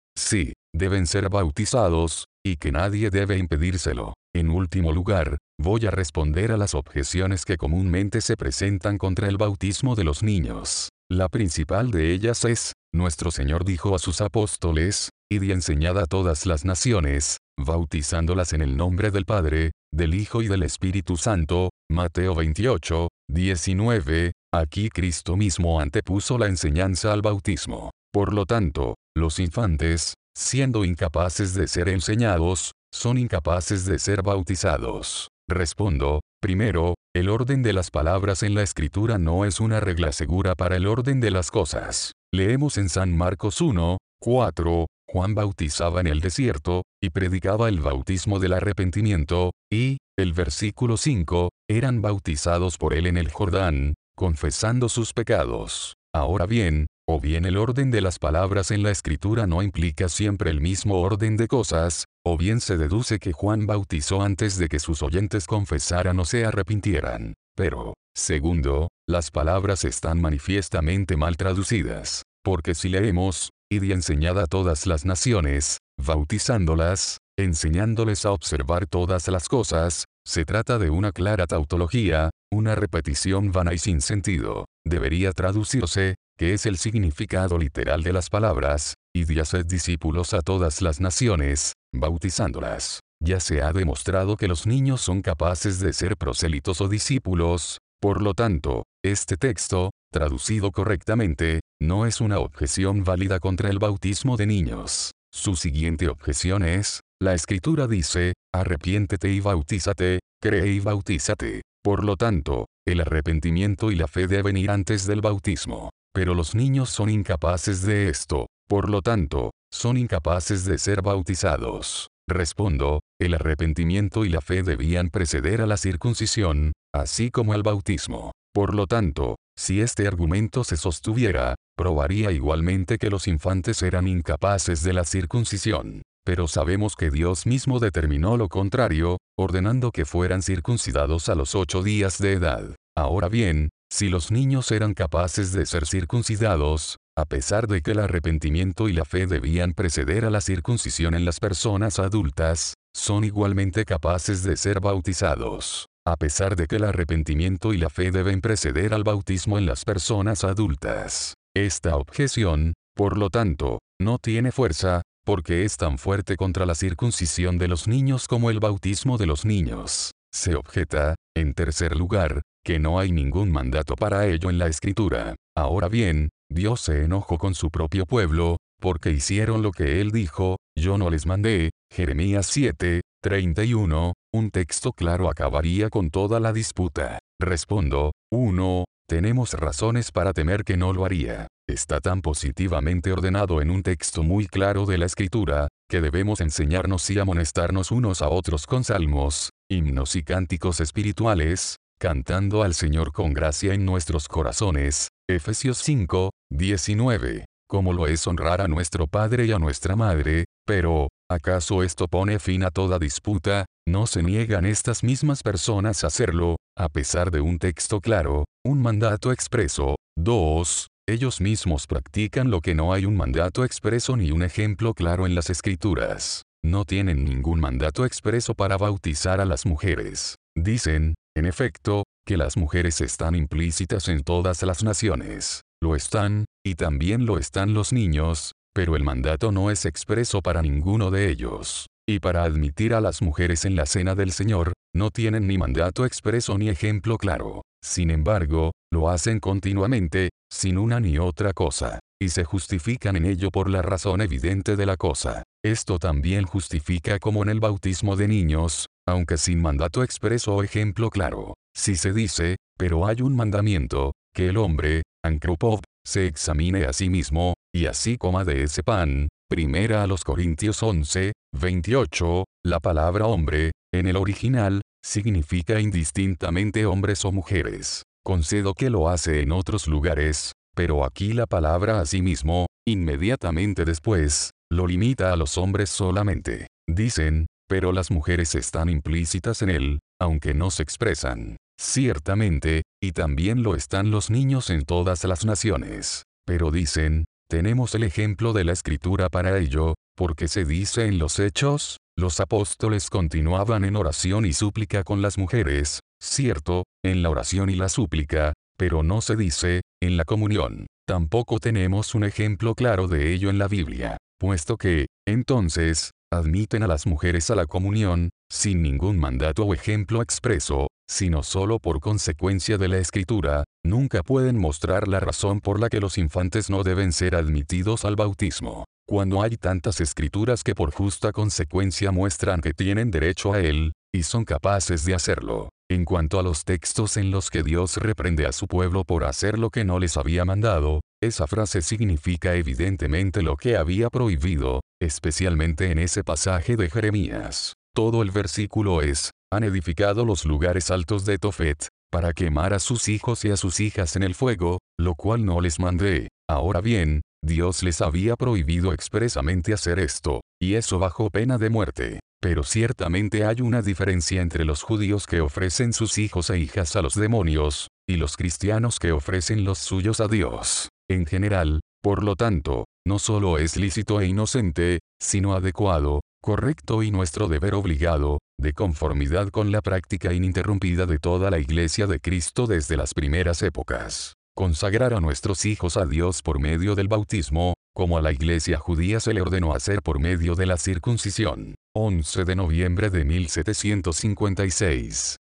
sí, 0.17 0.53
deben 0.73 1.07
ser 1.07 1.29
bautizados, 1.29 2.25
y 2.45 2.57
que 2.57 2.71
nadie 2.71 3.09
debe 3.09 3.37
impedírselo. 3.37 4.13
En 4.35 4.49
último 4.49 4.91
lugar, 4.91 5.37
voy 5.59 5.87
a 5.87 5.91
responder 5.91 6.51
a 6.51 6.57
las 6.57 6.75
objeciones 6.75 7.43
que 7.43 7.57
comúnmente 7.57 8.21
se 8.21 8.37
presentan 8.37 8.97
contra 8.97 9.27
el 9.27 9.37
bautismo 9.37 9.95
de 9.95 10.03
los 10.03 10.21
niños. 10.21 10.89
La 11.09 11.29
principal 11.29 11.89
de 11.89 12.11
ellas 12.11 12.43
es, 12.43 12.73
nuestro 12.93 13.31
Señor 13.31 13.63
dijo 13.63 13.95
a 13.95 13.99
sus 13.99 14.19
apóstoles, 14.19 15.09
y 15.31 15.43
y 15.43 15.51
enseñad 15.53 15.97
a 15.97 16.05
todas 16.05 16.45
las 16.45 16.65
naciones, 16.65 17.37
bautizándolas 17.57 18.51
en 18.51 18.61
el 18.61 18.75
nombre 18.75 19.09
del 19.09 19.23
Padre, 19.23 19.71
del 19.93 20.13
Hijo 20.13 20.41
y 20.41 20.49
del 20.49 20.63
Espíritu 20.63 21.15
Santo, 21.15 21.69
Mateo 21.89 22.35
28, 22.35 23.07
19, 23.29 24.33
aquí 24.53 24.89
Cristo 24.89 25.37
mismo 25.37 25.79
antepuso 25.79 26.37
la 26.37 26.47
enseñanza 26.47 27.13
al 27.13 27.21
bautismo. 27.21 27.91
Por 28.11 28.33
lo 28.33 28.45
tanto, 28.45 28.95
los 29.15 29.39
infantes, 29.39 30.13
siendo 30.35 30.83
incapaces 30.83 31.53
de 31.53 31.69
ser 31.69 31.87
enseñados, 31.87 32.73
son 32.93 33.17
incapaces 33.17 33.85
de 33.85 33.99
ser 33.99 34.23
bautizados. 34.23 35.29
Respondo, 35.49 36.19
primero, 36.39 36.95
el 37.15 37.29
orden 37.29 37.63
de 37.63 37.73
las 37.73 37.91
palabras 37.91 38.43
en 38.43 38.53
la 38.53 38.63
escritura 38.63 39.17
no 39.17 39.45
es 39.45 39.59
una 39.59 39.79
regla 39.79 40.11
segura 40.11 40.55
para 40.55 40.75
el 40.75 40.87
orden 40.87 41.19
de 41.19 41.31
las 41.31 41.51
cosas. 41.51 42.13
Leemos 42.33 42.77
en 42.77 42.89
San 42.89 43.15
Marcos 43.15 43.61
1, 43.61 43.97
4, 44.21 44.85
Juan 45.09 45.35
bautizaba 45.35 46.01
en 46.01 46.07
el 46.07 46.19
desierto, 46.19 46.83
y 47.01 47.09
predicaba 47.09 47.69
el 47.69 47.79
bautismo 47.79 48.39
del 48.39 48.53
arrepentimiento, 48.53 49.51
y, 49.71 49.97
el 50.17 50.33
versículo 50.33 50.97
5, 50.97 51.49
eran 51.69 52.01
bautizados 52.01 52.77
por 52.77 52.93
él 52.93 53.07
en 53.07 53.17
el 53.17 53.31
Jordán, 53.31 53.93
confesando 54.15 54.89
sus 54.89 55.13
pecados. 55.13 55.93
Ahora 56.13 56.45
bien, 56.45 56.87
o 57.09 57.21
bien 57.21 57.45
el 57.45 57.55
orden 57.55 57.89
de 57.89 58.01
las 58.01 58.19
palabras 58.19 58.69
en 58.69 58.83
la 58.83 58.91
escritura 58.91 59.47
no 59.47 59.63
implica 59.63 60.09
siempre 60.09 60.51
el 60.51 60.59
mismo 60.59 60.99
orden 60.99 61.37
de 61.37 61.47
cosas, 61.47 62.05
o 62.25 62.37
bien 62.37 62.59
se 62.59 62.77
deduce 62.77 63.17
que 63.17 63.31
Juan 63.31 63.65
bautizó 63.65 64.21
antes 64.21 64.57
de 64.57 64.67
que 64.67 64.79
sus 64.79 65.01
oyentes 65.01 65.47
confesaran 65.47 66.19
o 66.19 66.25
se 66.25 66.45
arrepintieran. 66.45 67.33
Pero, 67.55 67.93
segundo, 68.13 68.89
las 69.07 69.31
palabras 69.31 69.85
están 69.85 70.19
manifiestamente 70.19 71.15
mal 71.15 71.37
traducidas, 71.37 72.23
porque 72.43 72.75
si 72.75 72.89
leemos, 72.89 73.51
y 73.71 73.91
enseñad 73.91 74.37
a 74.39 74.45
todas 74.45 74.85
las 74.85 75.05
naciones, 75.05 75.77
bautizándolas, 75.97 77.19
enseñándoles 77.37 78.25
a 78.25 78.31
observar 78.31 78.85
todas 78.85 79.27
las 79.29 79.47
cosas, 79.47 80.05
se 80.25 80.43
trata 80.43 80.77
de 80.77 80.89
una 80.89 81.13
clara 81.13 81.47
tautología, 81.47 82.29
una 82.51 82.75
repetición 82.75 83.51
vana 83.51 83.73
y 83.73 83.77
sin 83.77 84.01
sentido. 84.01 84.65
Debería 84.87 85.33
traducirse, 85.33 86.15
que 86.37 86.53
es 86.53 86.65
el 86.65 86.77
significado 86.77 87.57
literal 87.57 88.03
de 88.03 88.13
las 88.13 88.29
palabras, 88.29 88.93
y 89.13 89.25
de 89.25 89.41
hacer 89.41 89.65
discípulos 89.65 90.33
a 90.33 90.41
todas 90.41 90.81
las 90.81 91.01
naciones, 91.01 91.73
bautizándolas. 91.93 93.01
Ya 93.21 93.41
se 93.41 93.61
ha 93.61 93.73
demostrado 93.73 94.37
que 94.37 94.47
los 94.47 94.65
niños 94.65 95.01
son 95.01 95.21
capaces 95.21 95.79
de 95.81 95.91
ser 95.91 96.15
prosélitos 96.15 96.79
o 96.79 96.87
discípulos, 96.87 97.79
por 97.99 98.21
lo 98.21 98.33
tanto, 98.33 98.83
este 99.03 99.35
texto, 99.35 99.91
traducido 100.11 100.71
correctamente, 100.71 101.59
no 101.81 102.05
es 102.05 102.21
una 102.21 102.39
objeción 102.39 103.03
válida 103.03 103.39
contra 103.39 103.69
el 103.69 103.79
bautismo 103.79 104.37
de 104.37 104.45
niños. 104.45 105.11
Su 105.33 105.55
siguiente 105.55 106.07
objeción 106.07 106.63
es, 106.63 107.01
la 107.19 107.33
escritura 107.33 107.87
dice, 107.87 108.33
arrepiéntete 108.53 109.29
y 109.29 109.41
bautízate, 109.41 110.19
cree 110.41 110.67
y 110.67 110.79
bautízate. 110.79 111.61
Por 111.83 112.03
lo 112.03 112.15
tanto, 112.15 112.67
el 112.87 113.01
arrepentimiento 113.01 113.91
y 113.91 113.95
la 113.95 114.07
fe 114.07 114.27
deben 114.27 114.55
ir 114.55 114.71
antes 114.71 115.05
del 115.05 115.19
bautismo. 115.19 115.89
Pero 116.13 116.33
los 116.33 116.55
niños 116.55 116.89
son 116.89 117.09
incapaces 117.09 117.81
de 117.81 118.09
esto, 118.09 118.47
por 118.67 118.89
lo 118.89 119.01
tanto, 119.01 119.51
son 119.71 119.97
incapaces 119.97 120.63
de 120.63 120.77
ser 120.77 121.01
bautizados. 121.01 122.07
Respondo, 122.29 123.01
el 123.19 123.33
arrepentimiento 123.33 124.23
y 124.23 124.29
la 124.29 124.41
fe 124.41 124.63
debían 124.63 125.09
preceder 125.09 125.61
a 125.61 125.67
la 125.67 125.77
circuncisión, 125.77 126.71
así 126.93 127.29
como 127.29 127.53
al 127.53 127.61
bautismo. 127.61 128.31
Por 128.53 128.73
lo 128.73 128.87
tanto, 128.87 129.35
si 129.57 129.81
este 129.81 130.07
argumento 130.07 130.63
se 130.63 130.77
sostuviera, 130.77 131.55
probaría 131.77 132.31
igualmente 132.31 132.97
que 132.97 133.09
los 133.09 133.27
infantes 133.27 133.83
eran 133.83 134.07
incapaces 134.07 134.81
de 134.83 134.93
la 134.93 135.03
circuncisión. 135.03 136.03
Pero 136.27 136.49
sabemos 136.49 136.97
que 136.97 137.09
Dios 137.09 137.45
mismo 137.45 137.79
determinó 137.79 138.35
lo 138.35 138.49
contrario, 138.49 139.15
ordenando 139.39 139.91
que 139.91 140.03
fueran 140.03 140.41
circuncidados 140.41 141.29
a 141.29 141.35
los 141.35 141.55
ocho 141.55 141.83
días 141.83 142.17
de 142.17 142.33
edad. 142.33 142.75
Ahora 142.97 143.29
bien, 143.29 143.69
si 143.89 144.09
los 144.09 144.29
niños 144.29 144.73
eran 144.73 144.93
capaces 144.93 145.53
de 145.53 145.65
ser 145.65 145.87
circuncidados, 145.87 146.97
a 147.17 147.23
pesar 147.23 147.67
de 147.67 147.81
que 147.81 147.91
el 147.91 147.99
arrepentimiento 147.99 148.89
y 148.89 148.93
la 148.93 149.05
fe 149.05 149.25
debían 149.25 149.71
preceder 149.71 150.25
a 150.25 150.29
la 150.29 150.41
circuncisión 150.41 151.13
en 151.13 151.23
las 151.23 151.39
personas 151.39 151.97
adultas, 151.97 152.73
son 152.93 153.23
igualmente 153.23 153.85
capaces 153.85 154.43
de 154.43 154.57
ser 154.57 154.81
bautizados. 154.81 155.85
A 156.05 156.17
pesar 156.17 156.57
de 156.57 156.67
que 156.67 156.75
el 156.75 156.83
arrepentimiento 156.83 157.71
y 157.71 157.77
la 157.77 157.89
fe 157.89 158.11
deben 158.11 158.41
preceder 158.41 158.93
al 158.93 159.05
bautismo 159.05 159.57
en 159.57 159.65
las 159.65 159.85
personas 159.85 160.43
adultas. 160.43 161.35
Esta 161.55 161.95
objeción, 161.95 162.73
por 162.97 163.17
lo 163.17 163.29
tanto, 163.29 163.79
no 163.97 164.17
tiene 164.19 164.51
fuerza, 164.51 165.03
porque 165.27 165.65
es 165.65 165.75
tan 165.75 165.97
fuerte 165.97 166.37
contra 166.37 166.65
la 166.65 166.73
circuncisión 166.73 167.57
de 167.57 167.67
los 167.67 167.85
niños 167.85 168.29
como 168.29 168.49
el 168.49 168.61
bautismo 168.61 169.17
de 169.17 169.25
los 169.25 169.43
niños. 169.43 170.11
Se 170.33 170.55
objeta, 170.55 171.15
en 171.35 171.53
tercer 171.53 171.97
lugar, 171.97 172.43
que 172.63 172.79
no 172.79 172.97
hay 172.97 173.11
ningún 173.11 173.51
mandato 173.51 173.97
para 173.97 174.25
ello 174.25 174.49
en 174.49 174.57
la 174.57 174.67
escritura. 174.67 175.35
Ahora 175.53 175.89
bien, 175.89 176.29
Dios 176.49 176.79
se 176.79 177.03
enojó 177.03 177.37
con 177.37 177.55
su 177.55 177.71
propio 177.71 178.05
pueblo, 178.05 178.55
porque 178.79 179.11
hicieron 179.11 179.61
lo 179.61 179.73
que 179.73 179.99
él 179.99 180.11
dijo, 180.11 180.59
yo 180.77 180.97
no 180.97 181.09
les 181.09 181.25
mandé, 181.25 181.71
Jeremías 181.91 182.45
7, 182.45 183.01
31, 183.21 184.13
un 184.33 184.49
texto 184.49 184.93
claro 184.93 185.29
acabaría 185.29 185.89
con 185.89 186.09
toda 186.09 186.39
la 186.39 186.53
disputa. 186.53 187.19
Respondo, 187.37 188.13
1. 188.31 188.85
Tenemos 189.09 189.55
razones 189.55 190.13
para 190.13 190.31
temer 190.31 190.63
que 190.63 190.77
no 190.77 190.93
lo 190.93 191.03
haría. 191.03 191.47
Está 191.69 191.99
tan 191.99 192.21
positivamente 192.21 193.11
ordenado 193.11 193.61
en 193.61 193.69
un 193.69 193.83
texto 193.83 194.23
muy 194.23 194.47
claro 194.47 194.85
de 194.85 194.97
la 194.97 195.05
escritura, 195.05 195.67
que 195.89 195.99
debemos 195.99 196.39
enseñarnos 196.39 197.09
y 197.09 197.19
amonestarnos 197.19 197.91
unos 197.91 198.21
a 198.21 198.29
otros 198.29 198.65
con 198.65 198.85
salmos, 198.85 199.49
himnos 199.69 200.15
y 200.15 200.23
cánticos 200.23 200.79
espirituales, 200.79 201.75
cantando 201.99 202.63
al 202.63 202.73
Señor 202.73 203.11
con 203.11 203.33
gracia 203.33 203.73
en 203.73 203.83
nuestros 203.83 204.29
corazones. 204.29 205.09
Efesios 205.29 205.79
5, 205.79 206.29
19. 206.49 207.43
Como 207.69 207.91
lo 207.91 208.07
es 208.07 208.25
honrar 208.27 208.61
a 208.61 208.69
nuestro 208.69 209.07
Padre 209.07 209.47
y 209.47 209.51
a 209.51 209.59
nuestra 209.59 209.97
Madre, 209.97 210.45
pero, 210.65 211.09
¿acaso 211.29 211.83
esto 211.83 212.07
pone 212.07 212.39
fin 212.39 212.63
a 212.63 212.71
toda 212.71 212.97
disputa? 212.97 213.65
No 213.85 214.07
se 214.07 214.23
niegan 214.23 214.65
estas 214.65 215.03
mismas 215.03 215.43
personas 215.43 216.05
a 216.05 216.07
hacerlo, 216.07 216.55
a 216.77 216.87
pesar 216.87 217.29
de 217.29 217.41
un 217.41 217.59
texto 217.59 217.99
claro, 217.99 218.45
un 218.65 218.81
mandato 218.81 219.33
expreso. 219.33 219.95
2. 220.17 220.87
Ellos 221.09 221.39
mismos 221.39 221.87
practican 221.87 222.51
lo 222.51 222.59
que 222.59 222.75
no 222.75 222.91
hay 222.91 223.05
un 223.05 223.15
mandato 223.15 223.63
expreso 223.63 224.17
ni 224.17 224.31
un 224.31 224.43
ejemplo 224.43 224.93
claro 224.93 225.25
en 225.25 225.35
las 225.35 225.49
escrituras. 225.49 226.43
No 226.65 226.83
tienen 226.83 227.23
ningún 227.23 227.61
mandato 227.61 228.05
expreso 228.05 228.55
para 228.55 228.75
bautizar 228.75 229.39
a 229.39 229.45
las 229.45 229.65
mujeres. 229.65 230.35
Dicen, 230.53 231.15
en 231.37 231.45
efecto, 231.45 232.03
que 232.25 232.35
las 232.35 232.57
mujeres 232.57 232.99
están 232.99 233.35
implícitas 233.35 234.09
en 234.09 234.21
todas 234.21 234.61
las 234.63 234.83
naciones. 234.83 235.61
Lo 235.81 235.95
están, 235.95 236.43
y 236.65 236.75
también 236.75 237.25
lo 237.25 237.37
están 237.37 237.73
los 237.73 237.93
niños, 237.93 238.51
pero 238.75 238.97
el 238.97 239.05
mandato 239.05 239.53
no 239.53 239.71
es 239.71 239.85
expreso 239.85 240.41
para 240.41 240.61
ninguno 240.61 241.09
de 241.09 241.29
ellos. 241.29 241.87
Y 242.05 242.19
para 242.19 242.43
admitir 242.43 242.93
a 242.93 242.99
las 242.99 243.21
mujeres 243.21 243.63
en 243.63 243.77
la 243.77 243.85
cena 243.85 244.13
del 244.13 244.33
Señor, 244.33 244.73
no 244.93 245.09
tienen 245.11 245.47
ni 245.47 245.57
mandato 245.57 246.05
expreso 246.05 246.57
ni 246.57 246.67
ejemplo 246.67 247.17
claro. 247.17 247.61
Sin 247.81 248.11
embargo, 248.11 248.71
lo 248.91 249.09
hacen 249.09 249.39
continuamente, 249.39 250.29
sin 250.51 250.77
una 250.77 250.99
ni 250.99 251.17
otra 251.17 251.53
cosa, 251.53 251.99
y 252.21 252.29
se 252.29 252.43
justifican 252.43 253.15
en 253.15 253.25
ello 253.25 253.51
por 253.51 253.69
la 253.69 253.81
razón 253.81 254.21
evidente 254.21 254.75
de 254.75 254.85
la 254.85 254.97
cosa. 254.97 255.43
Esto 255.63 255.99
también 255.99 256.45
justifica 256.45 257.19
como 257.19 257.43
en 257.43 257.49
el 257.49 257.59
bautismo 257.59 258.15
de 258.15 258.27
niños, 258.27 258.87
aunque 259.07 259.37
sin 259.37 259.61
mandato 259.61 260.03
expreso 260.03 260.55
o 260.55 260.63
ejemplo 260.63 261.09
claro. 261.09 261.53
Si 261.75 261.95
se 261.95 262.13
dice, 262.13 262.55
pero 262.77 263.05
hay 263.05 263.21
un 263.21 263.35
mandamiento, 263.35 264.13
que 264.33 264.49
el 264.49 264.57
hombre, 264.57 265.03
Ankropov, 265.23 265.81
se 266.05 266.25
examine 266.25 266.85
a 266.85 266.93
sí 266.93 267.09
mismo, 267.09 267.53
y 267.75 267.85
así 267.87 268.17
coma 268.17 268.45
de 268.45 268.63
ese 268.63 268.83
pan. 268.83 269.27
Primera 269.49 270.03
a 270.03 270.07
los 270.07 270.23
Corintios 270.23 270.81
11, 270.83 271.33
28, 271.59 272.45
la 272.65 272.79
palabra 272.79 273.27
hombre, 273.27 273.71
en 273.93 274.07
el 274.07 274.15
original, 274.15 274.81
significa 275.03 275.79
indistintamente 275.79 276.85
hombres 276.85 277.23
o 277.25 277.31
mujeres. 277.31 278.03
Concedo 278.27 278.73
que 278.73 278.89
lo 278.89 279.07
hace 279.07 279.39
en 279.39 279.53
otros 279.53 279.87
lugares, 279.87 280.51
pero 280.75 281.05
aquí 281.05 281.31
la 281.31 281.45
palabra 281.45 282.01
a 282.01 282.05
sí 282.05 282.21
mismo, 282.21 282.65
inmediatamente 282.85 283.85
después, 283.85 284.51
lo 284.69 284.85
limita 284.85 285.31
a 285.31 285.37
los 285.37 285.57
hombres 285.57 285.89
solamente. 285.89 286.67
Dicen, 286.89 287.45
pero 287.69 287.93
las 287.93 288.11
mujeres 288.11 288.53
están 288.53 288.89
implícitas 288.89 289.61
en 289.61 289.69
él, 289.69 289.99
aunque 290.19 290.53
no 290.53 290.71
se 290.71 290.83
expresan. 290.83 291.55
Ciertamente, 291.79 292.81
y 293.01 293.13
también 293.13 293.63
lo 293.63 293.75
están 293.75 294.11
los 294.11 294.29
niños 294.29 294.71
en 294.71 294.83
todas 294.83 295.23
las 295.23 295.45
naciones. 295.45 296.23
Pero 296.45 296.69
dicen, 296.69 297.23
tenemos 297.49 297.95
el 297.95 298.03
ejemplo 298.03 298.51
de 298.51 298.65
la 298.65 298.73
escritura 298.73 299.29
para 299.29 299.57
ello, 299.57 299.93
porque 300.17 300.49
se 300.49 300.65
dice 300.65 301.05
en 301.05 301.17
los 301.17 301.39
hechos, 301.39 301.95
los 302.17 302.41
apóstoles 302.41 303.09
continuaban 303.09 303.85
en 303.85 303.95
oración 303.95 304.45
y 304.45 304.51
súplica 304.51 305.05
con 305.05 305.21
las 305.21 305.37
mujeres, 305.37 306.01
cierto, 306.21 306.83
en 307.03 307.23
la 307.23 307.29
oración 307.29 307.69
y 307.69 307.75
la 307.75 307.89
súplica, 307.89 308.53
pero 308.77 309.03
no 309.03 309.21
se 309.21 309.35
dice, 309.35 309.81
en 310.01 310.17
la 310.17 310.25
comunión. 310.25 310.87
Tampoco 311.07 311.59
tenemos 311.59 312.15
un 312.15 312.23
ejemplo 312.23 312.75
claro 312.75 313.07
de 313.07 313.33
ello 313.33 313.49
en 313.49 313.57
la 313.57 313.67
Biblia, 313.67 314.17
puesto 314.39 314.77
que, 314.77 315.07
entonces, 315.27 316.11
admiten 316.31 316.83
a 316.83 316.87
las 316.87 317.07
mujeres 317.07 317.49
a 317.49 317.55
la 317.55 317.65
comunión, 317.65 318.29
sin 318.51 318.81
ningún 318.81 319.17
mandato 319.17 319.63
o 319.63 319.73
ejemplo 319.73 320.21
expreso, 320.21 320.87
sino 321.09 321.43
solo 321.43 321.79
por 321.79 321.99
consecuencia 321.99 322.77
de 322.77 322.89
la 322.89 322.97
escritura, 322.97 323.63
nunca 323.85 324.23
pueden 324.23 324.59
mostrar 324.59 325.07
la 325.07 325.19
razón 325.19 325.61
por 325.61 325.79
la 325.79 325.89
que 325.89 326.01
los 326.01 326.17
infantes 326.17 326.69
no 326.69 326.83
deben 326.83 327.13
ser 327.13 327.35
admitidos 327.35 328.03
al 328.03 328.15
bautismo. 328.15 328.83
Cuando 329.07 329.41
hay 329.41 329.55
tantas 329.55 330.01
escrituras 330.01 330.63
que 330.63 330.75
por 330.75 330.91
justa 330.91 331.31
consecuencia 331.31 332.11
muestran 332.11 332.59
que 332.59 332.73
tienen 332.73 333.09
derecho 333.09 333.53
a 333.53 333.61
él, 333.61 333.93
y 334.13 334.23
son 334.23 334.43
capaces 334.43 335.05
de 335.05 335.15
hacerlo. 335.15 335.69
En 335.89 336.03
cuanto 336.03 336.37
a 336.37 336.43
los 336.43 336.65
textos 336.65 337.15
en 337.15 337.31
los 337.31 337.49
que 337.49 337.63
Dios 337.63 337.95
reprende 337.95 338.45
a 338.45 338.51
su 338.51 338.67
pueblo 338.67 339.05
por 339.05 339.23
hacer 339.23 339.57
lo 339.57 339.69
que 339.69 339.85
no 339.85 339.99
les 339.99 340.17
había 340.17 340.43
mandado, 340.43 340.99
esa 341.23 341.47
frase 341.47 341.81
significa 341.81 342.55
evidentemente 342.55 343.41
lo 343.41 343.55
que 343.55 343.77
había 343.77 344.09
prohibido, 344.09 344.81
especialmente 345.01 345.89
en 345.89 345.99
ese 345.99 346.25
pasaje 346.25 346.75
de 346.75 346.89
Jeremías. 346.89 347.73
Todo 347.95 348.21
el 348.21 348.31
versículo 348.31 349.01
es, 349.01 349.31
han 349.49 349.63
edificado 349.63 350.25
los 350.25 350.43
lugares 350.43 350.91
altos 350.91 351.25
de 351.25 351.37
Tofet, 351.37 351.87
para 352.11 352.33
quemar 352.33 352.73
a 352.73 352.79
sus 352.79 353.07
hijos 353.07 353.45
y 353.45 353.51
a 353.51 353.57
sus 353.57 353.79
hijas 353.79 354.17
en 354.17 354.23
el 354.23 354.35
fuego, 354.35 354.79
lo 354.99 355.15
cual 355.15 355.45
no 355.45 355.61
les 355.61 355.79
mandé. 355.79 356.27
Ahora 356.49 356.81
bien, 356.81 357.21
Dios 357.41 357.81
les 357.81 358.01
había 358.01 358.35
prohibido 358.35 358.91
expresamente 358.91 359.73
hacer 359.73 359.99
esto, 359.99 360.41
y 360.61 360.73
eso 360.73 360.99
bajo 360.99 361.29
pena 361.29 361.57
de 361.57 361.69
muerte. 361.69 362.19
Pero 362.41 362.63
ciertamente 362.63 363.45
hay 363.45 363.61
una 363.61 363.81
diferencia 363.81 364.41
entre 364.41 364.63
los 364.63 364.83
judíos 364.83 365.25
que 365.25 365.41
ofrecen 365.41 365.93
sus 365.93 366.17
hijos 366.17 366.49
e 366.49 366.59
hijas 366.59 366.95
a 366.95 367.01
los 367.01 367.15
demonios, 367.15 367.87
y 368.07 368.17
los 368.17 368.37
cristianos 368.37 368.99
que 368.99 369.11
ofrecen 369.11 369.63
los 369.63 369.79
suyos 369.79 370.19
a 370.19 370.27
Dios. 370.27 370.89
En 371.09 371.25
general, 371.25 371.81
por 372.03 372.23
lo 372.23 372.35
tanto, 372.35 372.85
no 373.07 373.19
solo 373.19 373.57
es 373.57 373.75
lícito 373.75 374.21
e 374.21 374.27
inocente, 374.27 374.99
sino 375.21 375.53
adecuado, 375.53 376.21
correcto 376.41 377.03
y 377.03 377.11
nuestro 377.11 377.47
deber 377.47 377.73
obligado, 377.73 378.39
de 378.59 378.73
conformidad 378.73 379.49
con 379.49 379.71
la 379.71 379.81
práctica 379.81 380.33
ininterrumpida 380.33 381.05
de 381.05 381.19
toda 381.19 381.49
la 381.51 381.59
Iglesia 381.59 382.07
de 382.07 382.19
Cristo 382.19 382.67
desde 382.67 382.97
las 382.97 383.13
primeras 383.13 383.61
épocas. 383.63 384.33
Consagrar 384.55 385.13
a 385.13 385.21
nuestros 385.21 385.65
hijos 385.65 385.97
a 385.97 386.05
Dios 386.05 386.41
por 386.41 386.59
medio 386.59 386.95
del 386.95 387.07
bautismo, 387.07 387.73
como 387.93 388.17
a 388.17 388.21
la 388.21 388.31
Iglesia 388.31 388.77
judía 388.77 389.19
se 389.19 389.33
le 389.33 389.41
ordenó 389.41 389.73
hacer 389.73 390.01
por 390.01 390.19
medio 390.19 390.55
de 390.55 390.65
la 390.65 390.77
circuncisión. 390.77 391.75
11 391.99 392.45
de 392.45 392.55
noviembre 392.55 393.09
de 393.09 393.25
1756. 393.25 395.37